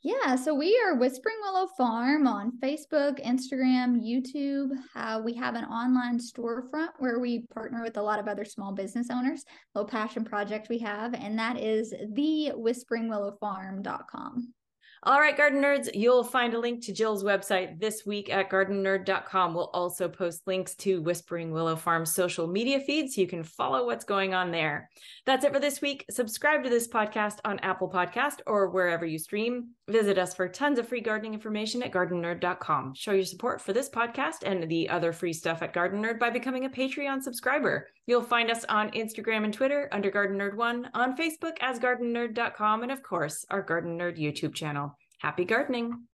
yeah, 0.07 0.37
so 0.37 0.55
we 0.55 0.79
are 0.85 0.95
Whispering 0.95 1.35
Willow 1.41 1.67
Farm 1.77 2.27
on 2.27 2.53
Facebook, 2.63 3.21
Instagram, 3.25 3.99
YouTube. 4.01 4.69
Uh, 4.95 5.19
we 5.21 5.33
have 5.33 5.55
an 5.55 5.65
online 5.65 6.17
storefront 6.17 6.91
where 6.99 7.19
we 7.19 7.45
partner 7.53 7.83
with 7.83 7.97
a 7.97 8.01
lot 8.01 8.17
of 8.17 8.29
other 8.29 8.45
small 8.45 8.71
business 8.71 9.07
owners, 9.11 9.43
little 9.75 9.85
passion 9.85 10.23
project 10.23 10.69
we 10.69 10.77
have, 10.77 11.13
and 11.13 11.37
that 11.37 11.59
is 11.59 11.93
the 12.13 12.53
whisperingwillowfarm.com. 12.55 14.53
All 15.07 15.21
right, 15.21 15.37
garden 15.37 15.61
nerds, 15.61 15.87
you'll 15.93 16.21
find 16.21 16.53
a 16.53 16.59
link 16.59 16.83
to 16.83 16.91
Jill's 16.91 17.23
website 17.23 17.79
this 17.79 18.05
week 18.05 18.29
at 18.29 18.49
gardennerd.com. 18.49 19.53
We'll 19.53 19.69
also 19.73 20.09
post 20.09 20.45
links 20.45 20.75
to 20.75 21.01
Whispering 21.01 21.51
Willow 21.51 21.77
Farm's 21.77 22.13
social 22.13 22.45
media 22.45 22.81
feed 22.81 23.09
so 23.09 23.21
you 23.21 23.27
can 23.27 23.41
follow 23.41 23.85
what's 23.85 24.03
going 24.03 24.33
on 24.33 24.51
there. 24.51 24.89
That's 25.25 25.45
it 25.45 25.53
for 25.53 25.61
this 25.61 25.79
week. 25.79 26.03
Subscribe 26.09 26.61
to 26.65 26.69
this 26.69 26.89
podcast 26.89 27.37
on 27.45 27.57
Apple 27.59 27.89
Podcast 27.89 28.39
or 28.45 28.69
wherever 28.69 29.05
you 29.05 29.17
stream. 29.17 29.69
Visit 29.87 30.17
us 30.17 30.35
for 30.35 30.49
tons 30.49 30.77
of 30.77 30.89
free 30.89 30.99
gardening 30.99 31.33
information 31.33 31.81
at 31.83 31.93
gardennerd.com. 31.93 32.93
Show 32.93 33.13
your 33.13 33.23
support 33.23 33.61
for 33.61 33.71
this 33.71 33.89
podcast 33.89 34.43
and 34.45 34.69
the 34.69 34.89
other 34.89 35.13
free 35.13 35.31
stuff 35.31 35.61
at 35.61 35.71
Garden 35.71 36.03
Nerd 36.03 36.19
by 36.19 36.31
becoming 36.31 36.65
a 36.65 36.69
Patreon 36.69 37.23
subscriber. 37.23 37.87
You'll 38.07 38.21
find 38.21 38.51
us 38.51 38.65
on 38.67 38.91
Instagram 38.91 39.45
and 39.45 39.53
Twitter 39.53 39.87
under 39.93 40.11
Garden 40.11 40.37
Nerd 40.37 40.57
One, 40.57 40.89
on 40.93 41.15
Facebook 41.15 41.55
as 41.61 41.79
gardennerd.com, 41.79 42.83
and 42.83 42.91
of 42.91 43.03
course, 43.03 43.45
our 43.49 43.61
Garden 43.61 43.97
Nerd 43.97 44.19
YouTube 44.19 44.53
channel. 44.53 44.96
Happy 45.17 45.45
gardening! 45.45 46.07